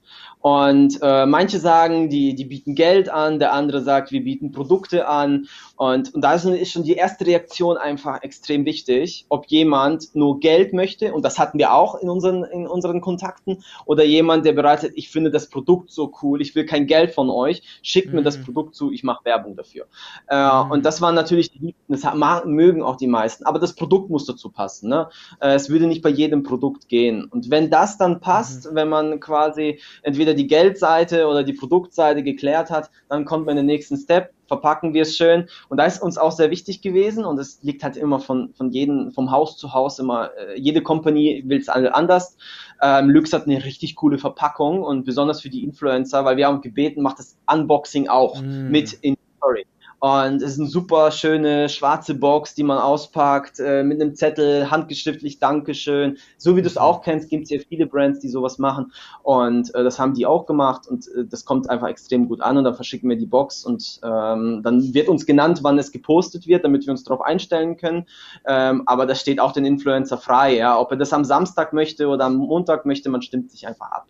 Und 0.42 1.00
äh, 1.02 1.26
manche 1.26 1.60
sagen, 1.60 2.10
die, 2.10 2.34
die 2.36 2.46
bieten 2.46 2.76
Geld 2.76 3.10
an, 3.10 3.40
der 3.40 3.54
andere 3.54 3.82
sagt, 3.82 4.12
wir 4.12 4.24
bieten 4.24 4.52
Produkte 4.52 5.08
an. 5.08 5.48
Und, 5.76 6.14
und 6.14 6.22
da 6.22 6.34
ist 6.34 6.72
schon 6.72 6.84
die 6.84 6.94
erste 6.94 7.26
Reaktion 7.26 7.78
einfach 7.78 8.22
extrem 8.24 8.66
wichtig, 8.66 9.26
ob 9.30 9.46
jemand 9.48 10.16
nur 10.16 10.40
Geld 10.40 10.74
möchte, 10.74 11.14
und 11.14 11.24
das 11.24 11.40
hatten 11.40 11.60
wir 11.60 11.74
auch 11.74 11.96
in 11.96 12.10
unseren, 12.10 12.44
in 12.44 12.68
unseren 12.68 13.02
Kontakten, 13.02 13.64
oder 13.86 14.04
jemand, 14.04 14.46
der 14.46 14.54
bereit 14.54 14.84
ist, 14.84 14.94
ich 14.96 15.10
finde 15.10 15.32
das 15.32 15.50
Produkt 15.50 15.92
so 15.92 16.12
cool, 16.22 16.42
ich 16.42 16.56
will 16.56 16.66
kein 16.66 16.88
Geld 16.88 17.12
von 17.12 17.30
euch, 17.30 17.62
schickt 17.82 18.10
mhm. 18.10 18.16
mir 18.16 18.24
das 18.24 18.38
mhm. 18.38 18.46
Produkt 18.46 18.76
zu, 18.76 18.92
ich 18.92 19.04
mache 19.04 19.26
Werbung 19.26 19.56
dafür. 19.56 19.86
Äh, 20.28 20.36
mhm. 20.36 20.72
Und 20.72 20.86
das 20.86 21.02
waren 21.02 21.16
natürlich 21.16 21.52
die, 21.52 21.76
das 21.88 22.04
mögen 22.46 22.82
auch 22.84 22.96
die 22.96 23.08
meisten, 23.08 23.46
aber 23.46 23.60
das 23.60 23.76
Produkt 23.76 24.10
muss 24.10 24.26
dazu 24.26 24.50
passen. 24.50 24.90
Ne? 24.90 25.10
Äh, 25.40 25.54
es 25.54 25.70
würde 25.70 25.88
nicht 25.88 26.02
bei 26.02 26.10
jedem 26.10 26.44
Produkt 26.44 26.88
gehen. 26.88 27.26
Und 27.26 27.50
wenn 27.50 27.70
das 27.70 27.98
dann 27.98 28.20
passt, 28.20 28.70
mhm. 28.70 28.76
wenn 28.76 28.90
man 28.90 29.20
quasi 29.20 29.80
entweder 30.02 30.31
entweder 30.32 30.36
die 30.36 30.48
Geldseite 30.48 31.28
oder 31.28 31.44
die 31.44 31.54
Produktseite 31.54 32.24
geklärt 32.24 32.70
hat, 32.70 32.90
dann 33.10 33.26
kommt 33.26 33.46
man 33.46 33.58
in 33.58 33.64
den 33.64 33.66
nächsten 33.68 33.98
Step, 33.98 34.34
verpacken 34.48 34.94
wir 34.94 35.04
es 35.04 35.16
schön. 35.16 35.48
Und 35.70 35.78
da 35.78 35.86
ist 35.86 36.02
uns 36.02 36.18
auch 36.18 36.32
sehr 36.32 36.52
wichtig 36.52 36.82
gewesen 36.82 37.26
und 37.26 37.40
es 37.40 37.62
liegt 37.64 37.84
halt 37.84 37.98
immer 37.98 38.20
von, 38.20 38.54
von 38.54 38.72
jedem, 38.72 39.12
vom 39.12 39.32
Haus 39.32 39.58
zu 39.58 39.74
Haus 39.74 40.00
immer, 40.00 40.32
äh, 40.38 40.60
jede 40.60 40.82
Company 40.82 41.44
will 41.46 41.60
es 41.60 41.70
anders. 41.70 42.38
Ähm, 42.82 43.10
Lux 43.10 43.34
hat 43.34 43.46
eine 43.46 43.64
richtig 43.64 43.96
coole 43.96 44.18
Verpackung 44.18 44.84
und 44.84 45.06
besonders 45.06 45.42
für 45.42 45.50
die 45.50 45.64
Influencer, 45.64 46.26
weil 46.26 46.38
wir 46.38 46.48
haben 46.48 46.62
gebeten, 46.62 47.02
macht 47.02 47.20
das 47.20 47.38
Unboxing 47.52 48.08
auch 48.08 48.42
mm. 48.42 48.70
mit 48.70 48.94
in 48.94 49.16
Story. 49.38 49.66
Und 50.02 50.42
es 50.42 50.54
ist 50.54 50.60
eine 50.60 50.68
super 50.68 51.12
schöne 51.12 51.70
schwarze 51.70 52.16
Box, 52.16 52.56
die 52.56 52.64
man 52.64 52.80
auspackt, 52.80 53.60
äh, 53.60 53.84
mit 53.84 54.02
einem 54.02 54.16
Zettel, 54.16 54.72
handgeschriftlich 54.72 55.38
Dankeschön. 55.38 56.18
So 56.40 56.56
wie 56.56 56.64
du 56.64 56.68
es 56.68 56.74
mhm. 56.74 56.82
auch 56.82 57.04
kennst, 57.04 57.30
gibt 57.30 57.44
es 57.44 57.52
ja 57.52 57.60
viele 57.70 57.86
Brands, 57.86 58.20
die 58.20 58.28
sowas 58.28 58.58
machen. 58.58 58.92
Und 59.22 59.74
äh, 59.76 59.84
das 59.84 60.00
haben 60.00 60.16
die 60.16 60.26
auch 60.26 60.48
gemacht 60.48 60.88
und 60.88 61.08
äh, 61.10 61.24
das 61.26 61.46
kommt 61.46 61.70
einfach 61.70 61.88
extrem 61.88 62.28
gut 62.28 62.42
an 62.42 62.58
und 62.58 62.64
dann 62.64 62.74
verschicken 62.74 63.12
wir 63.12 63.16
die 63.16 63.28
Box 63.28 63.64
und 63.64 64.00
ähm, 64.04 64.62
dann 64.64 64.92
wird 64.92 65.08
uns 65.08 65.28
genannt, 65.28 65.60
wann 65.62 65.78
es 65.78 65.92
gepostet 65.92 66.48
wird, 66.48 66.66
damit 66.66 66.88
wir 66.88 66.92
uns 66.92 67.04
darauf 67.04 67.22
einstellen 67.22 67.78
können. 67.78 68.08
Ähm, 68.48 68.82
aber 68.88 69.06
das 69.06 69.22
steht 69.22 69.40
auch 69.40 69.52
den 69.52 69.66
Influencer 69.66 70.18
frei, 70.18 70.56
ja. 70.56 70.80
Ob 70.80 70.90
er 70.90 70.98
das 70.98 71.14
am 71.14 71.26
Samstag 71.26 71.74
möchte 71.74 72.08
oder 72.08 72.26
am 72.26 72.38
Montag 72.38 72.88
möchte, 72.88 73.10
man 73.10 73.22
stimmt 73.22 73.52
sich 73.52 73.68
einfach 73.68 73.92
ab. 73.92 74.08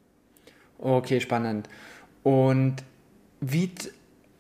Okay, 0.80 1.20
spannend. 1.20 1.68
Und 2.24 2.78
wie 3.42 3.72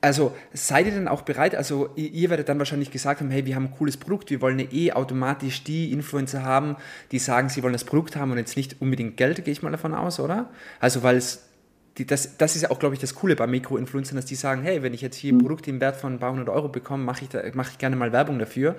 also 0.02 0.36
seid 0.52 0.88
ihr 0.88 0.94
denn 0.94 1.08
auch 1.08 1.22
bereit, 1.22 1.54
also 1.56 1.92
ihr 1.96 2.32
werdet 2.32 2.50
dann 2.50 2.58
wahrscheinlich 2.58 2.90
gesagt 2.90 3.22
haben, 3.22 3.30
hey, 3.30 3.46
wir 3.46 3.56
haben 3.56 3.66
ein 3.66 3.76
cooles 3.78 3.98
Produkt, 3.98 4.32
wir 4.32 4.42
wollen 4.42 4.60
eh 4.60 4.92
automatisch 4.92 5.64
die 5.64 5.94
Influencer 5.94 6.44
haben, 6.44 6.76
die 7.12 7.20
sagen, 7.20 7.50
sie 7.50 7.62
wollen 7.62 7.74
das 7.74 7.84
Produkt 7.84 8.16
haben 8.16 8.32
und 8.32 8.40
jetzt 8.40 8.58
nicht 8.58 8.82
unbedingt 8.82 9.16
Geld, 9.16 9.46
gehe 9.46 9.52
ich 9.52 9.62
mal 9.62 9.72
davon 9.72 9.94
aus, 9.94 10.20
oder? 10.20 10.50
Also 10.80 11.04
weil 11.04 11.18
es, 11.18 11.44
die, 12.00 12.08
das, 12.08 12.38
das 12.38 12.56
ist 12.56 12.64
ja 12.64 12.72
auch, 12.72 12.80
glaube 12.80 12.96
ich, 12.96 13.02
das 13.02 13.14
Coole 13.14 13.36
bei 13.36 13.46
Mikroinfluencern, 13.46 14.16
dass 14.16 14.26
die 14.26 14.36
sagen, 14.36 14.64
hey, 14.64 14.82
wenn 14.82 14.96
ich 14.96 15.02
jetzt 15.02 15.18
hier 15.18 15.34
ein 15.34 15.38
mhm. 15.38 15.42
Produkt 15.42 15.68
im 15.68 15.80
Wert 15.80 15.98
von 15.98 16.14
ein 16.14 16.20
paar 16.20 16.32
hundert 16.32 16.50
Euro 16.50 16.70
bekomme, 16.70 17.04
mache 17.04 17.26
ich, 17.26 17.54
mach 17.54 17.70
ich 17.70 17.78
gerne 17.78 17.96
mal 17.96 18.12
Werbung 18.12 18.40
dafür. 18.40 18.76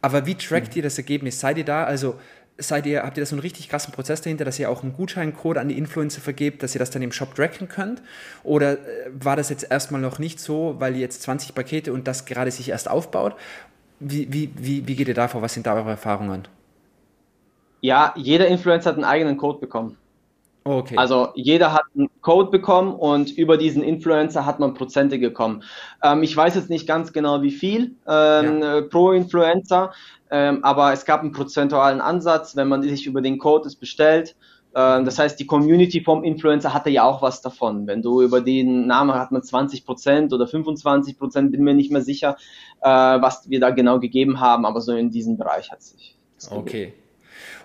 Aber 0.00 0.24
wie 0.24 0.36
trackt 0.36 0.68
mhm. 0.68 0.78
ihr 0.78 0.82
das 0.84 0.96
Ergebnis? 0.96 1.38
Seid 1.38 1.58
ihr 1.58 1.64
da, 1.64 1.84
also 1.84 2.18
seid 2.58 2.86
ihr, 2.86 3.02
habt 3.02 3.16
ihr 3.16 3.22
da 3.22 3.26
so 3.26 3.34
einen 3.34 3.40
richtig 3.40 3.68
krassen 3.68 3.92
Prozess 3.92 4.22
dahinter, 4.22 4.44
dass 4.44 4.58
ihr 4.58 4.70
auch 4.70 4.82
einen 4.82 4.92
Gutscheincode 4.94 5.58
an 5.58 5.68
die 5.68 5.78
Influencer 5.78 6.20
vergebt, 6.20 6.62
dass 6.62 6.74
ihr 6.74 6.78
das 6.78 6.90
dann 6.90 7.02
im 7.02 7.12
Shop 7.12 7.34
tracken 7.34 7.68
könnt? 7.68 8.02
Oder 8.42 8.72
äh, 8.72 9.10
war 9.12 9.36
das 9.36 9.50
jetzt 9.50 9.70
erstmal 9.70 10.00
noch 10.00 10.18
nicht 10.18 10.40
so, 10.40 10.76
weil 10.78 10.94
ihr 10.94 11.00
jetzt 11.00 11.22
20 11.22 11.54
Pakete 11.54 11.92
und 11.92 12.08
das 12.08 12.24
gerade 12.24 12.50
sich 12.50 12.70
erst 12.70 12.90
aufbaut? 12.90 13.34
Wie, 14.00 14.32
wie, 14.32 14.50
wie, 14.56 14.86
wie 14.86 14.96
geht 14.96 15.08
ihr 15.08 15.14
da 15.14 15.28
vor? 15.28 15.42
Was 15.42 15.54
sind 15.54 15.66
da 15.66 15.74
eure 15.74 15.90
Erfahrungen? 15.90 16.48
Ja, 17.80 18.14
jeder 18.16 18.48
Influencer 18.48 18.90
hat 18.90 18.96
einen 18.96 19.04
eigenen 19.04 19.36
Code 19.36 19.58
bekommen. 19.58 19.96
Okay. 20.66 20.96
Also 20.96 21.28
jeder 21.36 21.72
hat 21.72 21.84
einen 21.94 22.10
Code 22.22 22.50
bekommen 22.50 22.92
und 22.92 23.30
über 23.38 23.56
diesen 23.56 23.84
Influencer 23.84 24.44
hat 24.44 24.58
man 24.58 24.74
Prozente 24.74 25.16
bekommen. 25.16 25.62
Ähm, 26.02 26.24
ich 26.24 26.36
weiß 26.36 26.56
jetzt 26.56 26.70
nicht 26.70 26.88
ganz 26.88 27.12
genau 27.12 27.42
wie 27.42 27.52
viel 27.52 27.94
ähm, 28.08 28.62
ja. 28.62 28.80
pro 28.80 29.12
Influencer, 29.12 29.92
ähm, 30.30 30.64
aber 30.64 30.92
es 30.92 31.04
gab 31.04 31.20
einen 31.20 31.32
prozentualen 31.32 32.00
Ansatz, 32.00 32.56
wenn 32.56 32.68
man 32.68 32.82
sich 32.82 33.06
über 33.06 33.20
den 33.20 33.38
Code 33.38 33.68
es 33.68 33.76
bestellt. 33.76 34.36
Ähm, 34.74 35.04
das 35.04 35.18
heißt, 35.18 35.40
die 35.40 35.46
Community 35.46 36.02
vom 36.02 36.22
Influencer 36.22 36.74
hatte 36.74 36.90
ja 36.90 37.04
auch 37.04 37.22
was 37.22 37.40
davon. 37.40 37.86
Wenn 37.86 38.02
du 38.02 38.22
über 38.22 38.40
den 38.40 38.86
Namen 38.86 39.14
hat 39.14 39.32
man 39.32 39.42
20% 39.42 40.34
oder 40.34 40.44
25%, 40.44 41.50
bin 41.50 41.64
mir 41.64 41.74
nicht 41.74 41.90
mehr 41.90 42.02
sicher, 42.02 42.36
äh, 42.82 42.88
was 42.88 43.48
wir 43.48 43.60
da 43.60 43.70
genau 43.70 44.00
gegeben 44.00 44.40
haben, 44.40 44.66
aber 44.66 44.80
so 44.80 44.92
in 44.92 45.10
diesem 45.10 45.38
Bereich 45.38 45.70
hat 45.70 45.82
sich. 45.82 46.16
Okay. 46.50 46.92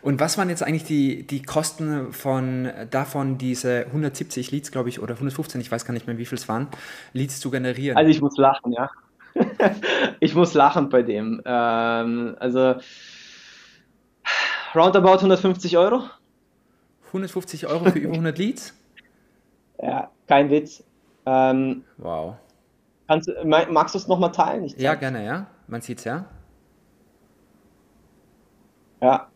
Und 0.02 0.19
was 0.19 0.38
waren 0.38 0.50
jetzt 0.50 0.63
eigentlich 0.63 0.86
die, 0.86 1.24
die 1.28 1.43
Kosten 1.43 2.12
von 2.13 2.69
davon, 2.89 3.38
diese 3.38 3.86
170 3.88 4.52
Leads, 4.52 4.71
glaube 4.71 4.89
ich, 4.89 5.00
oder 5.00 5.13
115, 5.13 5.62
ich 5.62 5.71
weiß 5.71 5.86
gar 5.86 5.93
nicht 5.93 6.08
mehr, 6.08 6.17
wie 6.17 6.26
viel 6.26 6.38
es 6.38 6.47
waren, 6.50 6.67
Leads 7.13 7.39
zu 7.39 7.52
generieren? 7.52 7.97
Also 7.97 8.10
ich 8.10 8.21
muss 8.21 8.38
lachen, 8.38 8.71
ja. 8.71 8.89
Ich 10.19 10.36
muss 10.36 10.54
lachen 10.54 10.89
bei 10.89 11.04
dem. 11.04 11.41
Ähm, 11.45 12.36
also 12.39 12.76
roundabout 14.76 15.17
150 15.17 15.78
Euro. 15.78 16.04
150 17.08 17.67
Euro 17.67 17.86
für 17.86 18.00
über 18.00 18.13
100 18.13 18.38
Leads? 18.38 18.74
Ja, 19.84 20.12
kein 20.28 20.52
Witz. 20.52 20.84
Ähm, 21.26 21.84
wow. 21.97 22.36
Kannst, 23.08 23.32
magst 23.43 23.95
du 23.95 23.97
es 23.97 24.08
nochmal 24.08 24.32
teilen? 24.32 24.71
ja, 24.78 24.93
gerne, 24.93 25.26
ja. 25.26 25.47
Man 25.65 25.82
sieht 25.82 25.97
es 25.97 26.04
ja. 26.04 26.26
Ja. 29.02 29.28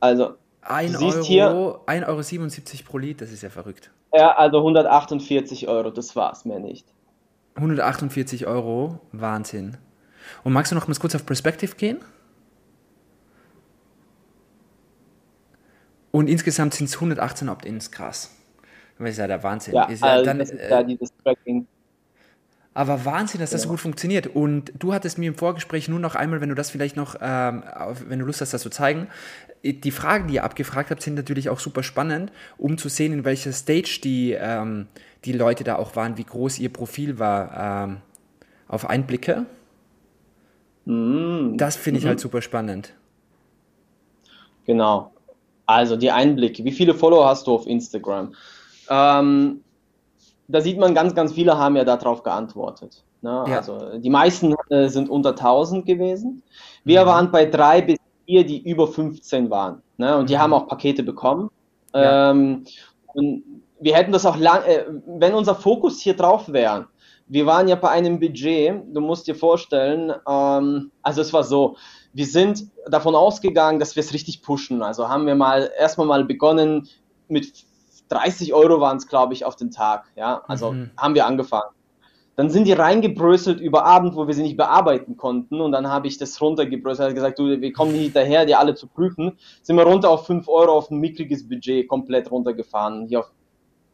Also, 0.00 0.36
1 0.62 1.00
Euro, 1.02 1.22
hier, 1.22 1.50
1,77 1.86 2.08
Euro 2.08 2.90
pro 2.90 2.98
Lied, 2.98 3.20
das 3.20 3.30
ist 3.30 3.42
ja 3.42 3.50
verrückt. 3.50 3.90
Ja, 4.14 4.34
also 4.36 4.58
148 4.58 5.68
Euro, 5.68 5.90
das 5.90 6.16
war's 6.16 6.44
mehr 6.44 6.58
nicht. 6.58 6.86
148 7.54 8.46
Euro, 8.46 9.00
Wahnsinn. 9.12 9.76
Und 10.44 10.52
magst 10.52 10.72
du 10.72 10.76
noch 10.76 10.88
mal 10.88 10.96
kurz 10.96 11.14
auf 11.14 11.26
Perspective 11.26 11.74
gehen? 11.76 11.98
Und 16.10 16.28
insgesamt 16.28 16.74
sind 16.74 16.86
es 16.86 16.94
118 16.94 17.48
Opt-ins, 17.48 17.90
krass. 17.90 18.34
Das 18.98 19.10
ist 19.10 19.18
ja 19.18 19.26
der 19.26 19.42
Wahnsinn. 19.42 19.74
Ja, 19.74 19.84
ist 19.84 20.02
ja 20.02 20.08
also 20.08 20.24
dann, 20.24 20.38
das 20.38 20.50
ist 20.50 20.60
ja 20.60 20.80
äh, 20.80 20.84
dieses 20.84 21.10
Tracking. 21.24 21.66
Aber 22.74 23.04
Wahnsinn, 23.04 23.40
dass 23.40 23.50
das 23.50 23.62
so 23.62 23.68
gut 23.68 23.80
funktioniert. 23.80 24.28
Und 24.28 24.72
du 24.78 24.94
hattest 24.94 25.18
mir 25.18 25.28
im 25.28 25.34
Vorgespräch 25.34 25.88
nur 25.88 25.98
noch 25.98 26.14
einmal, 26.14 26.40
wenn 26.40 26.48
du 26.48 26.54
das 26.54 26.70
vielleicht 26.70 26.96
noch, 26.96 27.16
ähm, 27.20 27.62
wenn 28.08 28.18
du 28.18 28.24
Lust 28.24 28.40
hast, 28.40 28.54
das 28.54 28.62
zu 28.62 28.70
zeigen, 28.70 29.08
die 29.62 29.90
Fragen, 29.90 30.28
die 30.28 30.34
ihr 30.34 30.44
abgefragt 30.44 30.90
habt, 30.90 31.02
sind 31.02 31.14
natürlich 31.14 31.50
auch 31.50 31.60
super 31.60 31.82
spannend, 31.82 32.32
um 32.56 32.78
zu 32.78 32.88
sehen, 32.88 33.12
in 33.12 33.24
welcher 33.24 33.52
Stage 33.52 34.00
die, 34.02 34.32
ähm, 34.32 34.86
die 35.24 35.32
Leute 35.32 35.64
da 35.64 35.76
auch 35.76 35.96
waren, 35.96 36.16
wie 36.16 36.24
groß 36.24 36.58
ihr 36.58 36.72
Profil 36.72 37.18
war. 37.18 37.84
Ähm, 37.84 37.98
auf 38.72 38.88
Einblicke. 38.88 39.44
Mhm. 40.86 41.56
Das 41.58 41.76
finde 41.76 41.98
ich 41.98 42.04
halt 42.04 42.12
mhm. 42.12 42.16
halt 42.16 42.20
super 42.20 42.42
spannend. 42.42 42.94
Genau. 44.64 45.12
Also 45.66 45.96
die 45.96 46.10
Einblicke. 46.10 46.64
Wie 46.64 46.72
viele 46.72 46.94
Follower 46.94 47.28
hast 47.28 47.46
du 47.46 47.52
auf 47.52 47.66
Instagram? 47.66 48.34
Ähm, 48.88 49.60
da 50.48 50.60
sieht 50.60 50.78
man, 50.78 50.94
ganz, 50.94 51.14
ganz 51.14 51.32
viele 51.32 51.56
haben 51.58 51.76
ja 51.76 51.84
darauf 51.84 52.22
geantwortet. 52.22 53.04
Ne? 53.22 53.44
Ja. 53.48 53.58
Also 53.58 53.98
die 53.98 54.10
meisten 54.10 54.54
äh, 54.68 54.88
sind 54.88 55.08
unter 55.08 55.30
1000 55.30 55.86
gewesen. 55.86 56.42
Wir 56.84 57.02
mhm. 57.02 57.06
waren 57.06 57.30
bei 57.30 57.46
drei 57.46 57.80
bis 57.80 57.98
vier, 58.26 58.44
die 58.44 58.68
über 58.68 58.88
15 58.88 59.50
waren. 59.50 59.82
Ne? 59.96 60.16
Und 60.16 60.28
die 60.28 60.34
mhm. 60.34 60.40
haben 60.40 60.52
auch 60.52 60.66
Pakete 60.66 61.02
bekommen. 61.02 61.50
Ja. 61.94 62.30
Ähm, 62.30 62.64
und 63.14 63.44
wir 63.80 63.94
hätten 63.94 64.12
das 64.12 64.26
auch 64.26 64.36
lang, 64.36 64.62
äh, 64.64 64.84
wenn 65.06 65.34
unser 65.34 65.54
Fokus 65.54 66.00
hier 66.00 66.14
drauf 66.14 66.52
wäre, 66.52 66.88
wir 67.28 67.46
waren 67.46 67.68
ja 67.68 67.76
bei 67.76 67.88
einem 67.88 68.18
Budget, 68.20 68.82
du 68.92 69.00
musst 69.00 69.26
dir 69.26 69.34
vorstellen, 69.34 70.12
ähm, 70.28 70.90
also 71.02 71.20
es 71.20 71.32
war 71.32 71.44
so, 71.44 71.76
wir 72.12 72.26
sind 72.26 72.66
davon 72.86 73.14
ausgegangen, 73.14 73.78
dass 73.78 73.96
wir 73.96 74.02
es 74.02 74.12
richtig 74.12 74.42
pushen. 74.42 74.82
Also 74.82 75.08
haben 75.08 75.26
wir 75.26 75.34
mal 75.34 75.70
erstmal 75.78 76.06
mal 76.06 76.24
begonnen 76.24 76.88
mit 77.28 77.64
30 78.12 78.52
Euro 78.54 78.80
waren 78.80 78.96
es, 78.96 79.08
glaube 79.08 79.34
ich, 79.34 79.44
auf 79.44 79.56
den 79.56 79.70
Tag. 79.70 80.04
Ja, 80.16 80.42
also 80.46 80.72
mhm. 80.72 80.90
haben 80.96 81.14
wir 81.14 81.26
angefangen. 81.26 81.70
Dann 82.36 82.48
sind 82.48 82.66
die 82.66 82.72
reingebröselt 82.72 83.60
über 83.60 83.84
Abend, 83.84 84.16
wo 84.16 84.26
wir 84.26 84.34
sie 84.34 84.42
nicht 84.42 84.56
bearbeiten 84.56 85.16
konnten. 85.16 85.60
Und 85.60 85.72
dann 85.72 85.88
habe 85.88 86.08
ich 86.08 86.16
das 86.16 86.40
runtergebröselt, 86.40 87.10
und 87.10 87.14
gesagt, 87.14 87.38
du, 87.38 87.60
wir 87.60 87.72
kommen 87.72 87.92
nicht 87.92 88.04
hinterher, 88.04 88.46
die 88.46 88.54
alle 88.54 88.74
zu 88.74 88.86
prüfen. 88.86 89.38
Sind 89.62 89.76
wir 89.76 89.84
runter 89.84 90.08
auf 90.08 90.26
5 90.26 90.48
Euro 90.48 90.72
auf 90.72 90.90
ein 90.90 90.98
mickriges 90.98 91.46
Budget, 91.46 91.88
komplett 91.88 92.30
runtergefahren. 92.30 93.06
Hier 93.06 93.20
auf, 93.20 93.30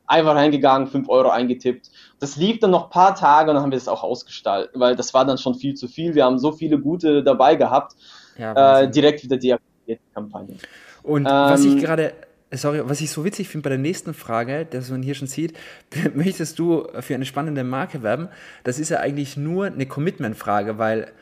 einfach 0.06 0.36
reingegangen, 0.36 0.86
5 0.86 1.08
Euro 1.08 1.30
eingetippt. 1.30 1.90
Das 2.20 2.36
lief 2.36 2.60
dann 2.60 2.70
noch 2.70 2.84
ein 2.84 2.90
paar 2.90 3.14
Tage 3.14 3.50
und 3.50 3.56
dann 3.56 3.62
haben 3.62 3.72
wir 3.72 3.78
das 3.78 3.88
auch 3.88 4.04
ausgestaltet, 4.04 4.70
weil 4.74 4.94
das 4.94 5.12
war 5.14 5.24
dann 5.24 5.38
schon 5.38 5.56
viel 5.56 5.74
zu 5.74 5.88
viel. 5.88 6.14
Wir 6.14 6.24
haben 6.24 6.38
so 6.38 6.52
viele 6.52 6.78
gute 6.78 7.24
dabei 7.24 7.56
gehabt. 7.56 7.96
Ja, 8.38 8.82
äh, 8.82 8.90
direkt 8.90 9.24
wieder 9.24 9.36
deaktiviert 9.36 10.00
die 10.00 10.14
Kampagne. 10.14 10.56
Und 11.02 11.26
ähm, 11.26 11.32
was 11.32 11.64
ich 11.64 11.76
gerade 11.82 12.12
sorry, 12.52 12.80
was 12.84 13.00
ich 13.00 13.10
so 13.10 13.24
witzig 13.24 13.48
finde 13.48 13.64
bei 13.64 13.70
der 13.70 13.78
nächsten 13.78 14.14
Frage, 14.14 14.64
dass 14.64 14.90
man 14.90 15.02
hier 15.02 15.14
schon 15.14 15.28
sieht, 15.28 15.56
möchtest 16.14 16.58
du 16.58 16.88
für 17.00 17.14
eine 17.14 17.26
spannende 17.26 17.64
Marke 17.64 18.02
werben? 18.02 18.28
Das 18.64 18.78
ist 18.78 18.88
ja 18.88 19.00
eigentlich 19.00 19.36
nur 19.36 19.66
eine 19.66 19.86
Commitment-Frage, 19.86 20.78
weil 20.78 21.12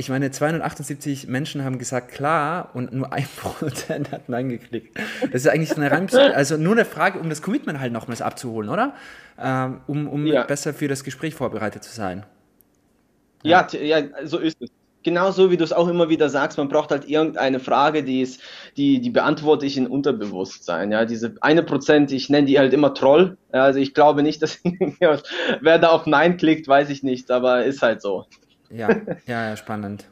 ich 0.00 0.08
meine, 0.08 0.30
278 0.30 1.26
Menschen 1.28 1.62
haben 1.62 1.78
gesagt 1.78 2.10
klar 2.10 2.70
und 2.72 2.90
nur 2.90 3.12
ein 3.12 3.26
Prozent 3.36 4.12
hat 4.12 4.30
Nein 4.30 4.48
geklickt. 4.48 4.98
Das 5.30 5.42
ist 5.42 5.48
eigentlich 5.48 5.76
eine 5.76 5.90
rein, 5.90 6.08
also 6.34 6.56
nur 6.56 6.72
eine 6.72 6.86
Frage, 6.86 7.18
um 7.18 7.28
das 7.28 7.42
Commitment 7.42 7.80
halt 7.80 7.92
nochmals 7.92 8.22
abzuholen, 8.22 8.70
oder? 8.70 8.94
Ähm, 9.38 9.82
um 9.86 10.08
um 10.08 10.26
ja. 10.26 10.44
besser 10.44 10.72
für 10.72 10.88
das 10.88 11.04
Gespräch 11.04 11.34
vorbereitet 11.34 11.84
zu 11.84 11.92
sein. 11.92 12.24
Ja, 13.42 13.66
ja, 13.72 13.98
ja 13.98 14.26
so 14.26 14.38
ist 14.38 14.56
es 14.60 14.70
genauso 15.02 15.50
wie 15.50 15.56
du 15.56 15.64
es 15.64 15.72
auch 15.72 15.88
immer 15.88 16.08
wieder 16.08 16.28
sagst, 16.28 16.58
man 16.58 16.68
braucht 16.68 16.90
halt 16.90 17.08
irgendeine 17.08 17.60
Frage, 17.60 18.02
die 18.02 18.20
ist, 18.20 18.40
die, 18.76 19.00
die 19.00 19.10
beantworte 19.10 19.66
ich 19.66 19.76
in 19.76 19.86
Unterbewusstsein. 19.86 20.92
Ja, 20.92 21.04
diese 21.04 21.34
eine 21.40 21.62
Prozent, 21.62 22.12
ich 22.12 22.28
nenne 22.28 22.46
die 22.46 22.58
halt 22.58 22.72
immer 22.72 22.94
Troll. 22.94 23.36
Also 23.52 23.78
ich 23.78 23.94
glaube 23.94 24.22
nicht, 24.22 24.42
dass 24.42 24.60
wer 25.60 25.78
da 25.78 25.88
auf 25.88 26.06
Nein 26.06 26.36
klickt, 26.36 26.68
weiß 26.68 26.90
ich 26.90 27.02
nicht, 27.02 27.30
aber 27.30 27.64
ist 27.64 27.82
halt 27.82 28.02
so. 28.02 28.26
Ja, 28.70 28.88
ja, 29.26 29.48
ja 29.48 29.56
spannend. 29.56 30.06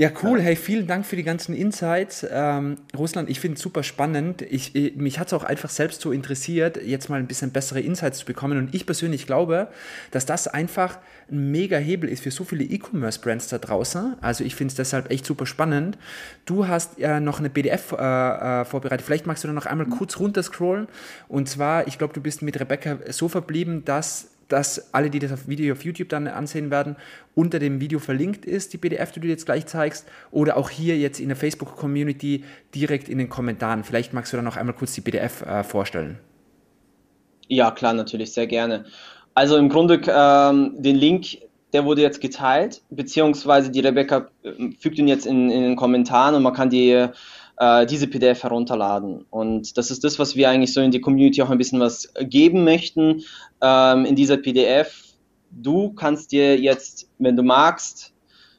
Ja, 0.00 0.10
cool. 0.22 0.40
Hey, 0.40 0.56
vielen 0.56 0.86
Dank 0.86 1.04
für 1.04 1.16
die 1.16 1.24
ganzen 1.24 1.54
Insights. 1.54 2.26
Ähm, 2.30 2.78
Russland, 2.96 3.28
ich 3.28 3.38
finde 3.38 3.56
es 3.56 3.62
super 3.62 3.82
spannend. 3.82 4.40
Ich, 4.40 4.74
ich 4.74 4.96
mich 4.96 5.18
hat 5.18 5.26
es 5.26 5.34
auch 5.34 5.44
einfach 5.44 5.68
selbst 5.68 6.00
so 6.00 6.10
interessiert, 6.10 6.82
jetzt 6.82 7.10
mal 7.10 7.20
ein 7.20 7.26
bisschen 7.26 7.50
bessere 7.50 7.82
Insights 7.82 8.20
zu 8.20 8.24
bekommen. 8.24 8.56
Und 8.56 8.74
ich 8.74 8.86
persönlich 8.86 9.26
glaube, 9.26 9.68
dass 10.10 10.24
das 10.24 10.48
einfach 10.48 10.96
ein 11.30 11.50
mega 11.50 11.76
Hebel 11.76 12.08
ist 12.08 12.22
für 12.22 12.30
so 12.30 12.44
viele 12.44 12.64
E-Commerce-Brands 12.64 13.48
da 13.48 13.58
draußen. 13.58 14.16
Also 14.22 14.42
ich 14.42 14.54
finde 14.54 14.72
es 14.72 14.76
deshalb 14.76 15.10
echt 15.10 15.26
super 15.26 15.44
spannend. 15.44 15.98
Du 16.46 16.66
hast 16.66 16.96
ja 16.98 17.20
noch 17.20 17.38
eine 17.38 17.50
PDF 17.50 17.92
äh, 17.92 17.96
äh, 17.96 18.64
vorbereitet. 18.64 19.04
Vielleicht 19.04 19.26
magst 19.26 19.44
du 19.44 19.48
da 19.48 19.52
noch 19.52 19.66
einmal 19.66 19.86
kurz 19.86 20.18
runterscrollen. 20.18 20.88
Und 21.28 21.46
zwar, 21.50 21.86
ich 21.88 21.98
glaube, 21.98 22.14
du 22.14 22.22
bist 22.22 22.40
mit 22.40 22.58
Rebecca 22.58 22.96
so 23.10 23.28
verblieben, 23.28 23.84
dass 23.84 24.29
dass 24.52 24.92
alle, 24.92 25.10
die 25.10 25.18
das 25.18 25.48
Video 25.48 25.72
auf 25.72 25.84
YouTube 25.84 26.08
dann 26.08 26.26
ansehen 26.26 26.70
werden, 26.70 26.96
unter 27.34 27.58
dem 27.58 27.80
Video 27.80 27.98
verlinkt 27.98 28.44
ist, 28.44 28.72
die 28.72 28.78
PDF, 28.78 29.12
die 29.12 29.20
du 29.20 29.28
jetzt 29.28 29.46
gleich 29.46 29.66
zeigst, 29.66 30.06
oder 30.30 30.56
auch 30.56 30.70
hier 30.70 30.98
jetzt 30.98 31.20
in 31.20 31.28
der 31.28 31.36
Facebook-Community 31.36 32.44
direkt 32.74 33.08
in 33.08 33.18
den 33.18 33.28
Kommentaren. 33.28 33.84
Vielleicht 33.84 34.12
magst 34.12 34.32
du 34.32 34.36
dann 34.36 34.44
noch 34.44 34.56
einmal 34.56 34.74
kurz 34.74 34.94
die 34.94 35.00
PDF 35.00 35.42
äh, 35.42 35.62
vorstellen. 35.62 36.18
Ja, 37.48 37.70
klar, 37.70 37.94
natürlich, 37.94 38.32
sehr 38.32 38.46
gerne. 38.46 38.84
Also 39.34 39.56
im 39.56 39.68
Grunde 39.68 40.00
ähm, 40.06 40.74
den 40.78 40.96
Link, 40.96 41.38
der 41.72 41.84
wurde 41.84 42.02
jetzt 42.02 42.20
geteilt, 42.20 42.82
beziehungsweise 42.90 43.70
die 43.70 43.80
Rebecca 43.80 44.28
äh, 44.42 44.72
fügt 44.78 44.98
ihn 44.98 45.08
jetzt 45.08 45.26
in, 45.26 45.50
in 45.50 45.62
den 45.62 45.76
Kommentaren 45.76 46.34
und 46.34 46.42
man 46.42 46.52
kann 46.52 46.70
die 46.70 47.08
äh, 47.60 47.86
diese 47.86 48.08
PDF 48.08 48.42
herunterladen. 48.42 49.26
Und 49.30 49.76
das 49.76 49.90
ist 49.90 50.02
das, 50.02 50.18
was 50.18 50.34
wir 50.34 50.48
eigentlich 50.48 50.72
so 50.72 50.80
in 50.80 50.90
die 50.90 51.00
Community 51.00 51.42
auch 51.42 51.50
ein 51.50 51.58
bisschen 51.58 51.78
was 51.78 52.12
geben 52.22 52.64
möchten 52.64 53.22
ähm, 53.60 54.06
in 54.06 54.16
dieser 54.16 54.38
PDF. 54.38 55.04
Du 55.50 55.92
kannst 55.92 56.32
dir 56.32 56.58
jetzt, 56.58 57.08
wenn 57.18 57.36
du 57.36 57.42
magst, 57.42 58.12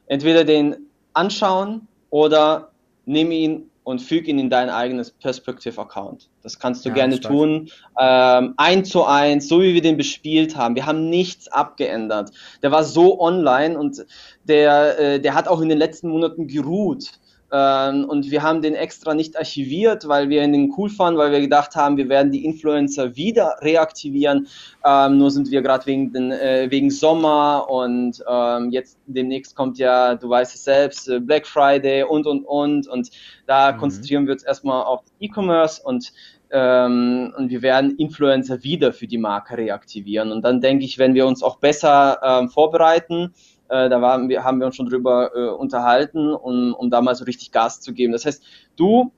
entweder 0.06 0.44
den 0.44 0.76
anschauen 1.14 1.88
oder 2.10 2.70
nimm 3.04 3.32
ihn 3.32 3.70
und 3.84 4.00
füg 4.00 4.28
ihn 4.28 4.38
in 4.38 4.48
dein 4.48 4.70
eigenes 4.70 5.10
Perspective-Account. 5.10 6.28
Das 6.44 6.60
kannst 6.60 6.84
du 6.84 6.90
ja, 6.90 6.94
gerne 6.94 7.18
tun. 7.18 7.70
Ähm, 7.98 8.54
eins 8.56 8.90
zu 8.90 9.04
eins, 9.04 9.48
so 9.48 9.60
wie 9.60 9.74
wir 9.74 9.82
den 9.82 9.96
bespielt 9.96 10.56
haben. 10.56 10.76
Wir 10.76 10.86
haben 10.86 11.10
nichts 11.10 11.48
abgeändert. 11.48 12.30
Der 12.62 12.70
war 12.70 12.84
so 12.84 13.20
online 13.20 13.76
und 13.76 14.06
der, 14.44 14.98
äh, 14.98 15.20
der 15.20 15.34
hat 15.34 15.48
auch 15.48 15.60
in 15.60 15.68
den 15.68 15.78
letzten 15.78 16.10
Monaten 16.10 16.46
geruht. 16.46 17.18
Ähm, 17.52 18.06
und 18.06 18.30
wir 18.30 18.42
haben 18.42 18.62
den 18.62 18.74
extra 18.74 19.14
nicht 19.14 19.36
archiviert, 19.36 20.08
weil 20.08 20.30
wir 20.30 20.42
ihn 20.42 20.72
cool 20.78 20.88
fanden, 20.88 21.18
weil 21.18 21.32
wir 21.32 21.40
gedacht 21.40 21.76
haben, 21.76 21.98
wir 21.98 22.08
werden 22.08 22.32
die 22.32 22.46
Influencer 22.46 23.14
wieder 23.14 23.56
reaktivieren. 23.60 24.48
Ähm, 24.84 25.18
nur 25.18 25.30
sind 25.30 25.50
wir 25.50 25.60
gerade 25.60 25.84
wegen, 25.84 26.32
äh, 26.32 26.66
wegen 26.70 26.90
Sommer 26.90 27.66
und 27.68 28.24
ähm, 28.26 28.70
jetzt 28.70 28.98
demnächst 29.06 29.54
kommt 29.54 29.76
ja, 29.78 30.14
du 30.14 30.30
weißt 30.30 30.54
es 30.54 30.64
selbst, 30.64 31.08
äh, 31.08 31.20
Black 31.20 31.46
Friday 31.46 32.04
und 32.04 32.26
und 32.26 32.44
und. 32.44 32.88
Und 32.88 33.10
da 33.46 33.72
mhm. 33.72 33.76
konzentrieren 33.76 34.26
wir 34.26 34.32
uns 34.32 34.42
erstmal 34.42 34.84
auf 34.84 35.02
E-Commerce 35.20 35.82
und 35.84 36.12
ähm, 36.52 37.32
und 37.36 37.50
wir 37.50 37.62
werden 37.62 37.96
Influencer 37.96 38.62
wieder 38.62 38.92
für 38.92 39.06
die 39.06 39.18
Marke 39.18 39.56
reaktivieren. 39.56 40.30
Und 40.30 40.42
dann 40.42 40.60
denke 40.60 40.84
ich, 40.84 40.98
wenn 40.98 41.14
wir 41.14 41.26
uns 41.26 41.42
auch 41.42 41.56
besser 41.56 42.20
ähm, 42.22 42.50
vorbereiten, 42.50 43.32
äh, 43.72 43.88
da 43.88 44.02
waren 44.02 44.28
wir, 44.28 44.44
haben 44.44 44.60
wir 44.60 44.66
uns 44.66 44.76
schon 44.76 44.86
drüber 44.86 45.30
äh, 45.34 45.48
unterhalten, 45.48 46.34
um, 46.34 46.74
um 46.74 46.90
da 46.90 47.00
mal 47.00 47.14
so 47.14 47.24
richtig 47.24 47.50
Gas 47.50 47.80
zu 47.80 47.92
geben. 47.92 48.12
Das 48.12 48.26
heißt, 48.26 48.42
du 48.76 49.10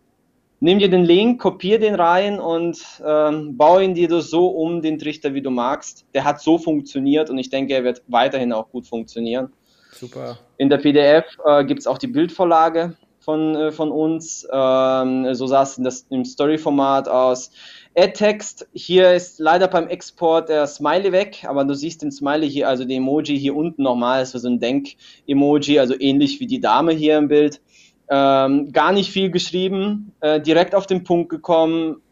nimm 0.60 0.78
dir 0.78 0.88
den 0.88 1.04
Link, 1.04 1.40
kopier 1.40 1.78
den 1.78 1.94
rein 1.94 2.40
und 2.40 2.80
ähm, 3.04 3.56
baue 3.56 3.84
ihn 3.84 3.94
dir 3.94 4.20
so 4.20 4.48
um, 4.48 4.80
den 4.80 4.98
Trichter, 4.98 5.34
wie 5.34 5.42
du 5.42 5.50
magst. 5.50 6.06
Der 6.14 6.24
hat 6.24 6.40
so 6.40 6.56
funktioniert 6.58 7.28
und 7.30 7.38
ich 7.38 7.50
denke, 7.50 7.74
er 7.74 7.84
wird 7.84 8.02
weiterhin 8.06 8.52
auch 8.52 8.70
gut 8.70 8.86
funktionieren. 8.86 9.52
Super. 9.92 10.38
In 10.56 10.70
der 10.70 10.78
PDF 10.78 11.24
äh, 11.44 11.64
gibt 11.64 11.80
es 11.80 11.86
auch 11.86 11.98
die 11.98 12.06
Bildvorlage 12.06 12.96
von, 13.20 13.54
äh, 13.56 13.72
von 13.72 13.90
uns. 13.90 14.46
Ähm, 14.52 15.34
so 15.34 15.46
sah 15.46 15.62
es 15.62 16.06
im 16.10 16.24
Story-Format 16.24 17.08
aus. 17.08 17.50
Add-Text, 17.96 18.66
hier 18.72 19.12
ist 19.12 19.38
leider 19.38 19.68
beim 19.68 19.86
Export 19.86 20.48
der 20.48 20.66
Smiley 20.66 21.12
weg, 21.12 21.44
aber 21.46 21.64
du 21.64 21.74
siehst 21.74 22.02
den 22.02 22.10
Smiley 22.10 22.50
hier, 22.50 22.68
also 22.68 22.84
die 22.84 22.96
Emoji 22.96 23.38
hier 23.38 23.54
unten 23.54 23.84
nochmal, 23.84 24.22
ist 24.22 24.32
so 24.32 24.48
ein 24.48 24.58
Denk-Emoji, 24.58 25.78
also 25.78 25.94
ähnlich 25.98 26.40
wie 26.40 26.46
die 26.48 26.60
Dame 26.60 26.92
hier 26.92 27.18
im 27.18 27.28
Bild. 27.28 27.60
Ähm, 28.08 28.72
gar 28.72 28.92
nicht 28.92 29.10
viel 29.10 29.30
geschrieben, 29.30 30.12
äh, 30.20 30.40
direkt 30.40 30.74
auf 30.74 30.86
den 30.86 31.04
Punkt 31.04 31.30
gekommen, 31.30 32.02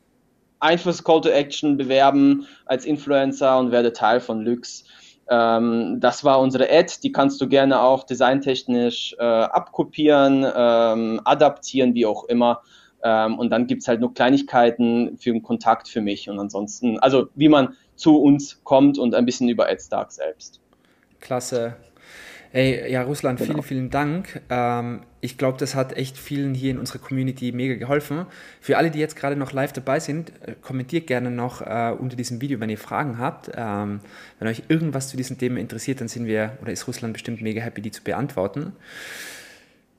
einfaches 0.60 1.02
Call 1.02 1.20
to 1.20 1.28
Action 1.28 1.76
bewerben 1.76 2.46
als 2.64 2.84
Influencer 2.84 3.58
und 3.58 3.72
werde 3.72 3.92
Teil 3.92 4.20
von 4.20 4.42
Lux. 4.42 4.84
Ähm, 5.28 5.98
das 5.98 6.24
war 6.24 6.40
unsere 6.40 6.70
Ad, 6.70 6.92
die 7.02 7.10
kannst 7.10 7.40
du 7.40 7.48
gerne 7.48 7.80
auch 7.80 8.04
designtechnisch 8.04 9.16
äh, 9.18 9.24
abkopieren, 9.24 10.46
ähm, 10.54 11.20
adaptieren, 11.24 11.94
wie 11.94 12.06
auch 12.06 12.24
immer. 12.24 12.62
Ähm, 13.02 13.38
und 13.38 13.50
dann 13.50 13.66
gibt's 13.66 13.88
halt 13.88 14.00
nur 14.00 14.14
Kleinigkeiten 14.14 15.16
für 15.18 15.32
den 15.32 15.42
Kontakt 15.42 15.88
für 15.88 16.00
mich 16.00 16.28
und 16.28 16.38
ansonsten, 16.38 16.98
also 16.98 17.28
wie 17.34 17.48
man 17.48 17.76
zu 17.96 18.16
uns 18.16 18.62
kommt 18.64 18.98
und 18.98 19.14
ein 19.14 19.26
bisschen 19.26 19.48
über 19.48 19.68
AdStark 19.68 20.12
selbst. 20.12 20.60
Klasse. 21.20 21.76
Ey, 22.54 22.92
ja, 22.92 23.02
Russland, 23.02 23.38
genau. 23.38 23.52
vielen, 23.52 23.62
vielen 23.62 23.90
Dank. 23.90 24.42
Ähm, 24.50 25.04
ich 25.22 25.38
glaube, 25.38 25.56
das 25.56 25.74
hat 25.74 25.96
echt 25.96 26.18
vielen 26.18 26.52
hier 26.52 26.70
in 26.70 26.78
unserer 26.78 26.98
Community 26.98 27.50
mega 27.50 27.76
geholfen. 27.76 28.26
Für 28.60 28.76
alle, 28.76 28.90
die 28.90 28.98
jetzt 28.98 29.16
gerade 29.16 29.36
noch 29.36 29.52
live 29.52 29.72
dabei 29.72 30.00
sind, 30.00 30.32
äh, 30.42 30.54
kommentiert 30.60 31.06
gerne 31.06 31.30
noch 31.30 31.62
äh, 31.62 31.94
unter 31.98 32.14
diesem 32.14 32.42
Video, 32.42 32.60
wenn 32.60 32.68
ihr 32.68 32.76
Fragen 32.76 33.18
habt. 33.18 33.50
Ähm, 33.56 34.00
wenn 34.38 34.48
euch 34.48 34.64
irgendwas 34.68 35.08
zu 35.08 35.16
diesem 35.16 35.38
Thema 35.38 35.60
interessiert, 35.60 36.02
dann 36.02 36.08
sind 36.08 36.26
wir 36.26 36.58
oder 36.60 36.72
ist 36.72 36.86
Russland 36.86 37.14
bestimmt 37.14 37.40
mega 37.40 37.62
happy, 37.62 37.80
die 37.80 37.90
zu 37.90 38.04
beantworten. 38.04 38.72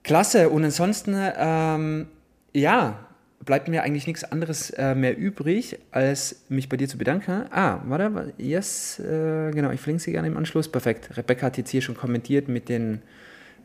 Klasse. 0.03 0.49
Und 0.49 0.63
ansonsten 0.63 1.15
ähm, 1.35 2.07
ja, 2.53 2.99
bleibt 3.43 3.67
mir 3.67 3.83
eigentlich 3.83 4.07
nichts 4.07 4.23
anderes 4.23 4.69
äh, 4.71 4.95
mehr 4.95 5.17
übrig, 5.17 5.79
als 5.91 6.45
mich 6.49 6.69
bei 6.69 6.77
dir 6.77 6.87
zu 6.87 6.97
bedanken. 6.97 7.45
Ah, 7.51 7.79
warte, 7.85 8.33
yes, 8.37 8.99
äh, 8.99 9.51
genau, 9.51 9.71
ich 9.71 9.81
verlinke 9.81 10.03
sie 10.03 10.11
gerne 10.11 10.27
im 10.27 10.37
Anschluss. 10.37 10.69
Perfekt. 10.69 11.17
Rebecca 11.17 11.47
hat 11.47 11.57
jetzt 11.57 11.69
hier 11.69 11.81
schon 11.81 11.95
kommentiert 11.95 12.47
mit 12.47 12.69
den 12.69 13.01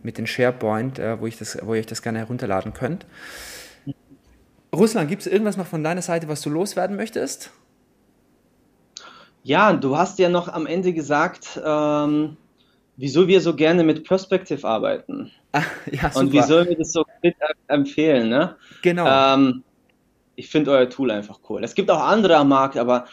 mit 0.03 0.19
den 0.19 0.27
SharePoint, 0.27 0.99
äh, 0.99 1.21
wo, 1.21 1.27
ich 1.27 1.39
das, 1.39 1.59
wo 1.63 1.75
ihr 1.75 1.81
euch 1.81 1.87
das 1.87 2.03
gerne 2.03 2.19
herunterladen 2.19 2.73
könnt. 2.73 3.07
Russland, 4.75 5.09
gibt 5.09 5.23
es 5.23 5.27
irgendwas 5.27 5.57
noch 5.57 5.67
von 5.67 5.83
deiner 5.83 6.03
Seite, 6.03 6.29
was 6.29 6.41
du 6.43 6.51
loswerden 6.51 6.97
möchtest? 6.97 7.51
Ja, 9.43 9.73
du 9.73 9.97
hast 9.97 10.19
ja 10.19 10.29
noch 10.29 10.49
am 10.49 10.67
Ende 10.67 10.93
gesagt, 10.93 11.61
ähm, 11.65 12.37
wieso 12.97 13.29
wir 13.29 13.41
so 13.41 13.57
gerne 13.57 13.83
mit 13.83 14.07
Perspective 14.07 14.67
arbeiten. 14.67 15.31
Ah, 15.59 15.65
ja, 15.91 16.11
super. 16.11 16.19
Und 16.19 16.33
wieso 16.33 16.67
wir 16.67 16.77
das 16.77 16.93
so 16.93 17.05
empfehlen. 17.67 18.29
Ne? 18.29 18.57
Genau. 18.83 19.07
Ähm, 19.07 19.65
ich 20.37 20.49
finde 20.49 20.71
euer 20.71 20.89
Tool 20.89 21.11
einfach 21.11 21.41
cool. 21.49 21.65
Es 21.65 21.75
gibt 21.75 21.91
auch 21.91 22.01
andere 22.01 22.37
am 22.37 22.49
Markt, 22.49 22.77
aber 22.77 23.07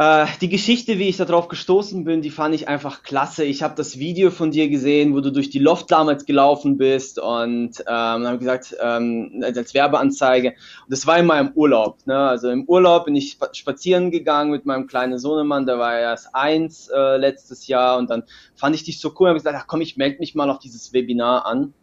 äh, 0.00 0.24
die 0.40 0.48
Geschichte, 0.48 0.98
wie 0.98 1.10
ich 1.10 1.18
darauf 1.18 1.48
gestoßen 1.48 2.04
bin, 2.04 2.22
die 2.22 2.30
fand 2.30 2.54
ich 2.54 2.68
einfach 2.68 3.02
klasse. 3.02 3.44
Ich 3.44 3.62
habe 3.62 3.74
das 3.74 3.98
Video 3.98 4.30
von 4.30 4.50
dir 4.50 4.70
gesehen, 4.70 5.14
wo 5.14 5.20
du 5.20 5.30
durch 5.30 5.50
die 5.50 5.58
Loft 5.58 5.90
damals 5.90 6.24
gelaufen 6.24 6.78
bist 6.78 7.18
und 7.18 7.80
ähm, 7.80 8.26
habe 8.26 8.38
gesagt, 8.38 8.74
ähm, 8.80 9.44
als 9.44 9.74
Werbeanzeige. 9.74 10.48
Und 10.52 10.56
das 10.88 11.06
war 11.06 11.18
in 11.18 11.26
meinem 11.26 11.52
Urlaub. 11.54 11.98
Ne? 12.06 12.16
Also 12.16 12.48
im 12.48 12.64
Urlaub 12.64 13.04
bin 13.04 13.14
ich 13.14 13.36
spazieren 13.52 14.10
gegangen 14.10 14.50
mit 14.50 14.64
meinem 14.64 14.86
kleinen 14.86 15.18
Sohnemann, 15.18 15.66
der 15.66 15.78
war 15.78 15.98
erst 15.98 16.34
eins 16.34 16.88
äh, 16.88 17.18
letztes 17.18 17.66
Jahr 17.66 17.98
und 17.98 18.08
dann 18.08 18.22
fand 18.54 18.74
ich 18.74 18.84
dich 18.84 19.00
so 19.00 19.10
cool 19.18 19.26
und 19.26 19.28
habe 19.28 19.38
gesagt, 19.38 19.58
ach 19.60 19.66
komm, 19.66 19.82
ich 19.82 19.98
melde 19.98 20.20
mich 20.20 20.34
mal 20.34 20.48
auf 20.48 20.60
dieses 20.60 20.94
Webinar 20.94 21.44
an 21.44 21.74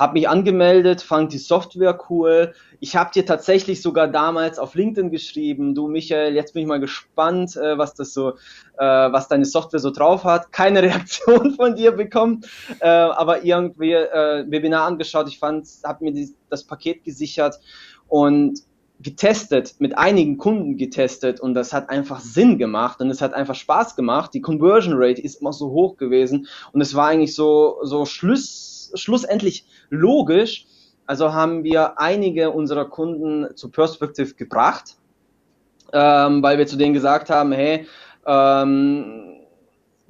habe 0.00 0.14
mich 0.14 0.30
angemeldet, 0.30 1.02
fand 1.02 1.30
die 1.30 1.38
Software 1.38 1.98
cool. 2.08 2.54
Ich 2.80 2.96
habe 2.96 3.10
dir 3.12 3.26
tatsächlich 3.26 3.82
sogar 3.82 4.08
damals 4.08 4.58
auf 4.58 4.74
LinkedIn 4.74 5.10
geschrieben, 5.10 5.74
du 5.74 5.88
Michael, 5.88 6.34
jetzt 6.34 6.54
bin 6.54 6.62
ich 6.62 6.68
mal 6.68 6.80
gespannt, 6.80 7.54
äh, 7.56 7.76
was 7.76 7.92
das 7.92 8.14
so, 8.14 8.30
äh, 8.78 8.82
was 8.82 9.28
deine 9.28 9.44
Software 9.44 9.78
so 9.78 9.90
drauf 9.90 10.24
hat. 10.24 10.52
Keine 10.52 10.82
Reaktion 10.82 11.54
von 11.54 11.76
dir 11.76 11.92
bekommen, 11.92 12.40
äh, 12.80 12.88
aber 12.88 13.44
irgendwie 13.44 13.92
Webinar 13.92 14.86
angeschaut. 14.86 15.28
Ich 15.28 15.38
fand, 15.38 15.68
habe 15.84 16.02
mir 16.02 16.28
das 16.48 16.64
Paket 16.64 17.04
gesichert 17.04 17.60
und 18.08 18.60
getestet, 19.00 19.74
mit 19.80 19.98
einigen 19.98 20.38
Kunden 20.38 20.78
getestet 20.78 21.40
und 21.40 21.52
das 21.54 21.74
hat 21.74 21.90
einfach 21.90 22.20
Sinn 22.20 22.56
gemacht 22.58 23.00
und 23.00 23.10
es 23.10 23.20
hat 23.20 23.34
einfach 23.34 23.54
Spaß 23.54 23.96
gemacht. 23.96 24.32
Die 24.32 24.40
Conversion 24.40 24.94
Rate 24.96 25.20
ist 25.20 25.42
immer 25.42 25.52
so 25.52 25.70
hoch 25.70 25.98
gewesen 25.98 26.46
und 26.72 26.80
es 26.80 26.94
war 26.94 27.08
eigentlich 27.08 27.34
so, 27.34 27.78
so 27.82 28.06
Schluss, 28.06 28.79
schlussendlich 28.94 29.64
logisch. 29.88 30.66
Also 31.06 31.32
haben 31.32 31.64
wir 31.64 31.98
einige 31.98 32.50
unserer 32.50 32.84
Kunden 32.84 33.56
zu 33.56 33.70
Perspective 33.70 34.34
gebracht, 34.34 34.96
ähm, 35.92 36.42
weil 36.42 36.58
wir 36.58 36.66
zu 36.66 36.76
denen 36.76 36.94
gesagt 36.94 37.30
haben, 37.30 37.52
hey, 37.52 37.86
ähm, 38.26 39.30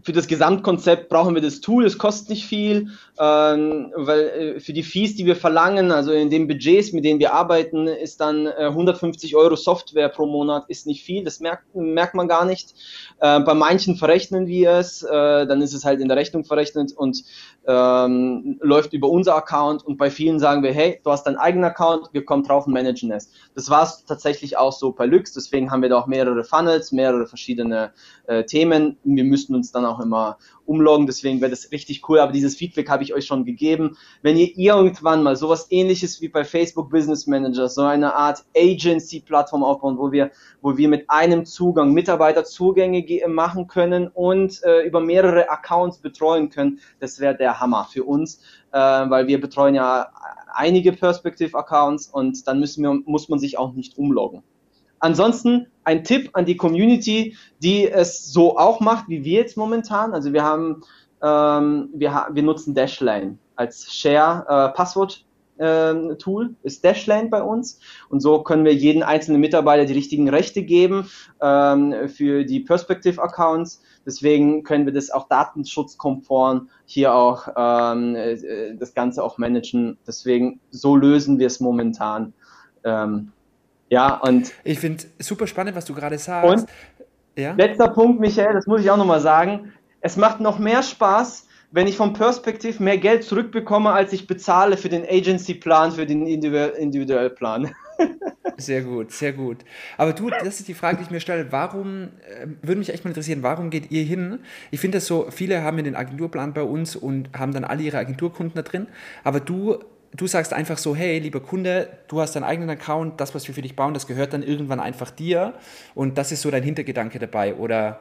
für 0.03 0.13
das 0.13 0.27
Gesamtkonzept 0.27 1.09
brauchen 1.09 1.35
wir 1.35 1.43
das 1.43 1.61
Tool, 1.61 1.85
es 1.85 1.99
kostet 1.99 2.31
nicht 2.31 2.47
viel, 2.47 2.89
ähm, 3.19 3.93
weil 3.95 4.21
äh, 4.21 4.61
für 4.61 4.73
die 4.73 4.83
Fees, 4.83 5.17
die 5.17 5.27
wir 5.27 5.37
verlangen, 5.37 5.93
also 5.93 6.13
in 6.13 6.31
den 6.31 6.49
Budgets, 6.49 6.93
mit 6.93 7.05
denen 7.05 7.21
wir 7.21 7.35
arbeiten, 7.35 7.87
ist 7.87 8.21
dann 8.21 8.47
äh, 8.47 8.67
150 8.67 9.37
Euro 9.37 9.57
Software 9.57 10.09
pro 10.09 10.27
Monat, 10.27 10.65
ist 10.69 10.87
nicht 10.87 11.05
viel, 11.05 11.25
das 11.25 11.41
merkt, 11.41 11.75
merkt 11.75 12.15
man 12.15 12.29
gar 12.29 12.45
nicht. 12.45 12.75
Äh, 13.21 13.41
bei 13.41 13.55
manchen 13.55 13.97
verrechnen 13.97 14.47
wir 14.47 14.73
es, 14.73 15.03
äh, 15.03 15.47
dann 15.47 15.63
ist 15.63 15.75
es 15.75 15.85
halt 15.85 16.01
in 16.01 16.09
der 16.09 16.17
Rechnung 16.17 16.45
verrechnet 16.45 16.93
und 16.93 17.23
ähm, 17.71 18.59
läuft 18.61 18.93
über 18.93 19.09
unser 19.09 19.37
Account 19.37 19.87
und 19.87 19.97
bei 19.97 20.11
vielen 20.11 20.41
sagen 20.41 20.63
wir, 20.63 20.73
hey, 20.73 21.01
du 21.05 21.11
hast 21.11 21.25
deinen 21.25 21.37
eigenen 21.37 21.65
Account, 21.65 22.09
wir 22.13 22.25
kommen 22.25 22.43
drauf 22.43 22.67
und 22.67 22.73
managen 22.73 23.13
es. 23.13 23.31
Das 23.55 23.71
war 23.71 23.85
es 23.85 24.05
tatsächlich 24.05 24.59
auch 24.59 24.73
so 24.73 24.93
bei 24.93 25.07
Lux, 25.07 25.33
deswegen 25.35 25.71
haben 25.71 25.83
wir 25.83 25.89
da 25.89 25.99
auch 25.99 26.07
mehrere 26.07 26.43
Funnels, 26.43 26.91
mehrere 26.91 27.27
verschiedene 27.27 27.93
äh, 28.27 28.45
Themen. 28.45 28.99
Wir 29.05 29.25
müssten 29.25 29.55
uns 29.55 29.71
dann 29.71 29.85
auch 29.85 30.01
immer 30.01 30.39
umloggen, 30.67 31.07
deswegen 31.07 31.41
wäre 31.41 31.51
das 31.51 31.71
richtig 31.73 32.09
cool, 32.09 32.19
aber 32.21 32.33
dieses 32.33 32.57
Feedback 32.57 32.89
habe 32.89 33.03
ich 33.03 33.15
euch 33.15 33.27
schon 33.27 33.45
gegeben. 33.45 33.97
Wenn 34.23 34.37
ihr 34.37 34.57
irgendwann 34.57 35.23
mal 35.23 35.37
sowas 35.37 35.67
ähnliches 35.71 36.21
wie 36.21 36.29
bei 36.29 36.45
Facebook 36.45 36.91
Business 36.91 37.27
Manager, 37.27 37.69
so 37.69 37.83
eine 37.83 38.15
Art 38.15 38.45
Agency-Plattform 38.57 39.65
aufbauen, 39.65 39.99
wo 39.99 40.13
wir, 40.13 40.31
wo 40.61 40.77
wir 40.77 40.89
mit 40.89 41.11
einem 41.11 41.45
Zugang 41.45 41.93
Mitarbeiterzugänge 41.93 43.05
machen 43.29 43.67
können 43.67 44.09
und 44.09 44.63
äh, 44.65 44.87
über 44.87 45.01
mehrere 45.01 45.51
Accounts 45.51 45.99
betreuen 45.99 46.51
können, 46.51 46.81
das 47.01 47.21
wäre 47.21 47.37
der 47.37 47.60
Hammer 47.61 47.87
für 47.91 48.05
uns, 48.05 48.41
äh, 48.73 48.79
weil 48.79 49.27
wir 49.27 49.41
betreuen 49.41 49.75
ja 49.75 50.09
einige 50.53 50.93
Perspective-Accounts 50.93 52.09
und 52.09 52.47
dann 52.47 52.59
müssen 52.61 52.83
wir, 52.83 52.93
muss 53.05 53.29
man 53.29 53.39
sich 53.39 53.59
auch 53.59 53.73
nicht 53.73 53.99
umloggen. 53.99 54.43
Ansonsten 54.99 55.67
ein 55.85 56.05
Tipp 56.05 56.31
an 56.35 56.45
die 56.45 56.57
Community, 56.57 57.37
die 57.63 57.89
es 57.89 58.33
so 58.33 58.59
auch 58.59 58.81
macht, 58.81 59.09
wie 59.09 59.25
wir 59.25 59.41
jetzt 59.41 59.57
momentan. 59.57 60.13
Also 60.13 60.33
wir 60.33 60.45
haben, 60.45 60.83
ähm, 61.23 61.89
wir, 61.95 62.27
wir 62.31 62.43
nutzen 62.43 62.75
Dashlane 62.75 63.39
als 63.57 63.93
Share-Passwort. 63.93 65.25
Äh, 65.25 65.30
Tool 66.17 66.55
ist 66.63 66.85
Dashlane 66.85 67.29
bei 67.29 67.43
uns 67.43 67.81
und 68.09 68.21
so 68.21 68.43
können 68.43 68.65
wir 68.65 68.75
jeden 68.75 69.03
einzelnen 69.03 69.41
Mitarbeiter 69.41 69.85
die 69.85 69.93
richtigen 69.93 70.29
Rechte 70.29 70.63
geben 70.63 71.11
ähm, 71.43 72.09
für 72.09 72.45
die 72.45 72.61
Perspective 72.61 73.23
Accounts. 73.23 73.83
Deswegen 74.07 74.63
können 74.63 74.87
wir 74.87 74.93
das 74.93 75.11
auch 75.11 75.29
datenschutzkonform 75.29 76.71
hier 76.87 77.15
auch 77.15 77.49
ähm, 77.57 78.17
äh, 78.17 78.75
das 78.77 78.95
Ganze 78.95 79.23
auch 79.23 79.39
managen. 79.39 79.99
Deswegen 80.07 80.61
so 80.71 80.97
lösen 80.97 81.39
wir 81.39 81.47
es 81.47 81.61
momentan. 81.61 82.33
Ähm, 82.85 83.33
ja, 83.91 84.17
und. 84.17 84.53
Ich 84.65 84.79
finde 84.79 85.05
super 85.19 85.47
spannend, 85.47 85.77
was 85.77 85.85
du 85.85 85.95
gerade 85.95 86.17
sagst. 86.17 86.49
Und 86.49 86.71
ja? 87.37 87.53
letzter 87.55 87.89
Punkt, 87.89 88.21
Michael, 88.21 88.55
das 88.55 88.67
muss 88.67 88.81
ich 88.81 88.91
auch 88.91 88.97
nochmal 88.97 89.21
sagen. 89.21 89.73
Es 90.01 90.17
macht 90.17 90.41
noch 90.41 90.59
mehr 90.59 90.83
Spaß, 90.83 91.47
wenn 91.73 91.87
ich 91.87 91.97
vom 91.97 92.13
Perspektiv 92.13 92.81
mehr 92.81 92.99
Geld 92.99 93.25
zurückbekomme, 93.25 93.91
als 93.93 94.13
ich 94.13 94.27
bezahle 94.27 94.77
für 94.77 94.89
den 94.89 95.05
Agency-Plan, 95.09 95.93
für 95.93 96.07
den 96.07 96.27
individuellen 96.27 97.35
Plan. 97.35 97.71
Sehr 98.57 98.83
gut, 98.83 99.11
sehr 99.11 99.33
gut. 99.33 99.59
Aber 99.97 100.13
du, 100.13 100.29
das 100.29 100.61
ist 100.61 100.69
die 100.69 100.75
Frage, 100.75 100.99
die 100.99 101.05
ich 101.05 101.11
mir 101.11 101.21
stelle. 101.21 101.51
Warum, 101.51 102.09
äh, 102.29 102.47
würde 102.61 102.79
mich 102.79 102.93
echt 102.93 103.05
mal 103.05 103.11
interessieren, 103.11 103.43
warum 103.43 103.71
geht 103.71 103.91
ihr 103.91 104.03
hin? 104.03 104.41
Ich 104.71 104.81
finde 104.81 104.99
das 104.99 105.07
so, 105.07 105.29
viele 105.31 105.63
haben 105.63 105.79
ja 105.79 105.85
den 105.85 105.97
Agenturplan 105.97 106.53
bei 106.53 106.63
uns 106.63 106.95
und 106.95 107.31
haben 107.39 107.55
dann 107.55 107.65
alle 107.65 107.83
ihre 107.83 107.97
Agenturkunden 107.97 108.55
da 108.55 108.63
drin. 108.63 108.87
Aber 109.25 109.41
du 109.41 109.79
du 110.15 110.27
sagst 110.27 110.53
einfach 110.53 110.79
so, 110.79 110.97
hey, 110.97 111.19
lieber 111.19 111.41
Kunde, 111.41 111.89
du 112.09 112.21
hast 112.21 112.35
deinen 112.35 112.45
eigenen 112.45 112.71
Account, 112.71 113.21
das, 113.21 113.35
was 113.35 113.47
wir 113.47 113.55
für 113.55 113.63
dich 113.63 113.77
bauen, 113.77 113.95
das 113.95 114.07
gehört 114.07 114.33
dann 114.33 114.43
irgendwann 114.43 114.81
einfach 114.81 115.11
dir 115.11 115.55
und 115.95 116.19
das 116.19 116.33
ist 116.33 116.43
so 116.43 116.51
dein 116.51 116.63
Hintergedanke 116.63 117.19
dabei, 117.19 117.55
oder, 117.55 118.01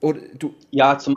oder 0.00 0.20
du? 0.38 0.54
Ja, 0.70 0.98
zum. 0.98 1.16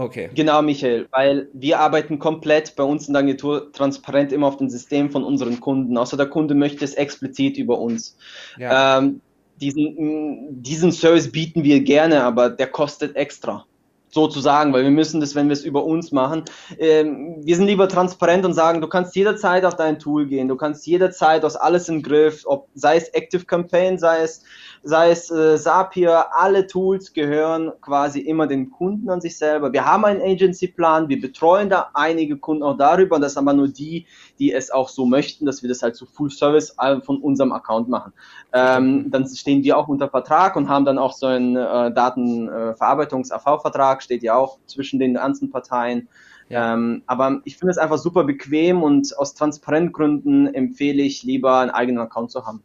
Okay. 0.00 0.30
Genau, 0.34 0.62
Michael, 0.62 1.08
weil 1.10 1.48
wir 1.52 1.78
arbeiten 1.78 2.18
komplett 2.18 2.74
bei 2.74 2.82
uns 2.82 3.06
in 3.06 3.12
der 3.12 3.22
Agentur 3.22 3.70
transparent 3.72 4.32
immer 4.32 4.46
auf 4.46 4.56
dem 4.56 4.70
System 4.70 5.10
von 5.10 5.22
unseren 5.22 5.60
Kunden, 5.60 5.98
außer 5.98 6.16
der 6.16 6.26
Kunde 6.26 6.54
möchte 6.54 6.86
es 6.86 6.94
explizit 6.94 7.58
über 7.58 7.78
uns. 7.78 8.16
Ja. 8.56 8.98
Ähm, 8.98 9.20
diesen, 9.60 10.62
diesen 10.62 10.90
Service 10.90 11.30
bieten 11.30 11.64
wir 11.64 11.80
gerne, 11.80 12.24
aber 12.24 12.48
der 12.48 12.68
kostet 12.68 13.14
extra 13.14 13.66
sozusagen, 14.10 14.72
weil 14.72 14.84
wir 14.84 14.90
müssen 14.90 15.20
das, 15.20 15.34
wenn 15.34 15.48
wir 15.48 15.52
es 15.52 15.64
über 15.64 15.84
uns 15.84 16.12
machen, 16.12 16.44
ähm, 16.78 17.36
wir 17.42 17.56
sind 17.56 17.66
lieber 17.66 17.88
transparent 17.88 18.44
und 18.44 18.54
sagen, 18.54 18.80
du 18.80 18.88
kannst 18.88 19.14
jederzeit 19.14 19.64
auf 19.64 19.76
dein 19.76 19.98
Tool 19.98 20.26
gehen, 20.26 20.48
du 20.48 20.56
kannst 20.56 20.86
jederzeit 20.86 21.44
aus 21.44 21.56
alles 21.56 21.88
im 21.88 22.02
Griff, 22.02 22.42
ob 22.46 22.68
sei 22.74 22.96
es 22.96 23.08
Active 23.10 23.44
Campaign, 23.44 23.98
sei 23.98 24.22
es 24.22 24.42
sei 24.82 25.10
es 25.10 25.30
äh, 25.30 25.58
Zapier, 25.58 26.34
alle 26.34 26.66
Tools 26.66 27.12
gehören 27.12 27.70
quasi 27.80 28.20
immer 28.20 28.46
dem 28.46 28.70
Kunden 28.70 29.10
an 29.10 29.20
sich 29.20 29.36
selber. 29.36 29.72
Wir 29.72 29.84
haben 29.84 30.06
einen 30.06 30.22
Agency-Plan, 30.22 31.08
wir 31.08 31.20
betreuen 31.20 31.68
da 31.68 31.90
einige 31.92 32.38
Kunden 32.38 32.62
auch 32.62 32.76
darüber, 32.76 33.18
das 33.18 33.34
sind 33.34 33.46
aber 33.46 33.52
nur 33.52 33.68
die, 33.68 34.06
die 34.38 34.52
es 34.52 34.70
auch 34.70 34.88
so 34.88 35.04
möchten, 35.04 35.44
dass 35.44 35.62
wir 35.62 35.68
das 35.68 35.82
halt 35.82 35.96
so 35.96 36.06
Full 36.06 36.30
Service 36.30 36.74
äh, 36.78 37.00
von 37.00 37.20
unserem 37.20 37.52
Account 37.52 37.88
machen. 37.88 38.12
Ähm, 38.52 39.10
dann 39.10 39.28
stehen 39.28 39.62
wir 39.62 39.76
auch 39.76 39.88
unter 39.88 40.08
Vertrag 40.08 40.56
und 40.56 40.68
haben 40.68 40.84
dann 40.84 40.98
auch 40.98 41.12
so 41.12 41.26
einen 41.26 41.56
äh, 41.56 41.92
Datenverarbeitungs-AV-Vertrag, 41.92 44.02
steht 44.02 44.22
ja 44.22 44.34
auch 44.34 44.58
zwischen 44.66 44.98
den 44.98 45.14
ganzen 45.14 45.50
Parteien. 45.50 46.08
Ja. 46.48 46.74
Ähm, 46.74 47.02
aber 47.06 47.40
ich 47.44 47.58
finde 47.58 47.70
es 47.70 47.78
einfach 47.78 47.98
super 47.98 48.24
bequem 48.24 48.82
und 48.82 49.16
aus 49.16 49.34
Transparentgründen 49.34 50.52
empfehle 50.52 51.02
ich 51.02 51.22
lieber 51.22 51.58
einen 51.58 51.70
eigenen 51.70 52.02
Account 52.02 52.32
zu 52.32 52.44
haben. 52.44 52.64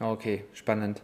Okay, 0.00 0.44
spannend. 0.52 1.02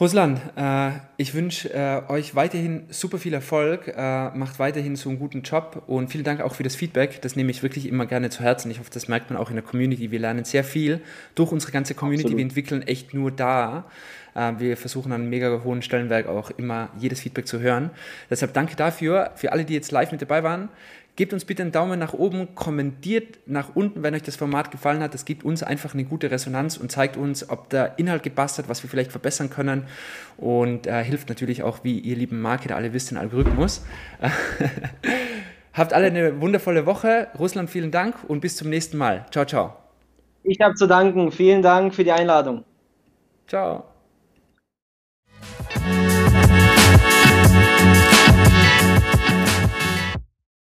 Russland, 0.00 0.40
äh, 0.56 0.90
ich 1.16 1.34
wünsche 1.34 1.72
äh, 1.72 2.02
euch 2.08 2.34
weiterhin 2.34 2.84
super 2.88 3.18
viel 3.18 3.34
Erfolg, 3.34 3.86
äh, 3.86 4.30
macht 4.30 4.58
weiterhin 4.58 4.96
so 4.96 5.10
einen 5.10 5.18
guten 5.18 5.42
Job 5.42 5.84
und 5.86 6.08
vielen 6.10 6.24
Dank 6.24 6.40
auch 6.40 6.54
für 6.54 6.62
das 6.62 6.74
Feedback. 6.74 7.20
Das 7.22 7.36
nehme 7.36 7.50
ich 7.50 7.62
wirklich 7.62 7.86
immer 7.86 8.06
gerne 8.06 8.30
zu 8.30 8.42
Herzen. 8.42 8.70
Ich 8.70 8.80
hoffe, 8.80 8.90
das 8.92 9.06
merkt 9.06 9.30
man 9.30 9.38
auch 9.38 9.50
in 9.50 9.54
der 9.54 9.64
Community. 9.64 10.10
Wir 10.10 10.18
lernen 10.18 10.44
sehr 10.44 10.64
viel 10.64 11.00
durch 11.34 11.52
unsere 11.52 11.72
ganze 11.72 11.94
Community. 11.94 12.24
Absolut. 12.24 12.38
Wir 12.38 12.42
entwickeln 12.42 12.82
echt 12.82 13.14
nur 13.14 13.30
da. 13.30 13.84
Äh, 14.34 14.54
wir 14.58 14.76
versuchen 14.76 15.12
an 15.12 15.20
einem 15.20 15.30
mega 15.30 15.62
hohen 15.62 15.82
Stellenwerk 15.82 16.26
auch 16.26 16.50
immer 16.50 16.88
jedes 16.98 17.20
Feedback 17.20 17.46
zu 17.46 17.60
hören. 17.60 17.90
Deshalb 18.30 18.54
danke 18.54 18.74
dafür. 18.76 19.32
Für 19.36 19.52
alle, 19.52 19.64
die 19.64 19.74
jetzt 19.74 19.92
live 19.92 20.10
mit 20.10 20.22
dabei 20.22 20.42
waren, 20.42 20.68
Gebt 21.14 21.34
uns 21.34 21.44
bitte 21.44 21.62
einen 21.62 21.72
Daumen 21.72 21.98
nach 21.98 22.14
oben, 22.14 22.54
kommentiert 22.54 23.38
nach 23.44 23.76
unten, 23.76 24.02
wenn 24.02 24.14
euch 24.14 24.22
das 24.22 24.36
Format 24.36 24.70
gefallen 24.70 25.02
hat. 25.02 25.12
Das 25.12 25.26
gibt 25.26 25.44
uns 25.44 25.62
einfach 25.62 25.92
eine 25.92 26.04
gute 26.04 26.30
Resonanz 26.30 26.78
und 26.78 26.90
zeigt 26.90 27.18
uns, 27.18 27.50
ob 27.50 27.68
der 27.68 27.98
Inhalt 27.98 28.22
gepasst 28.22 28.56
hat, 28.58 28.70
was 28.70 28.82
wir 28.82 28.88
vielleicht 28.88 29.10
verbessern 29.10 29.50
können. 29.50 29.84
Und 30.38 30.86
äh, 30.86 31.04
hilft 31.04 31.28
natürlich 31.28 31.62
auch, 31.62 31.84
wie 31.84 31.98
ihr 31.98 32.16
lieben 32.16 32.40
Marketer 32.40 32.76
alle 32.76 32.94
wisst, 32.94 33.10
den 33.10 33.18
Algorithmus. 33.18 33.84
Habt 35.74 35.92
alle 35.92 36.06
eine 36.06 36.40
wundervolle 36.40 36.86
Woche. 36.86 37.28
Russland, 37.38 37.68
vielen 37.68 37.90
Dank 37.90 38.16
und 38.28 38.40
bis 38.40 38.56
zum 38.56 38.70
nächsten 38.70 38.96
Mal. 38.96 39.26
Ciao, 39.30 39.44
ciao. 39.44 39.76
Ich 40.44 40.60
habe 40.60 40.74
zu 40.74 40.86
danken. 40.86 41.30
Vielen 41.30 41.60
Dank 41.60 41.94
für 41.94 42.04
die 42.04 42.12
Einladung. 42.12 42.64
Ciao. 43.46 43.84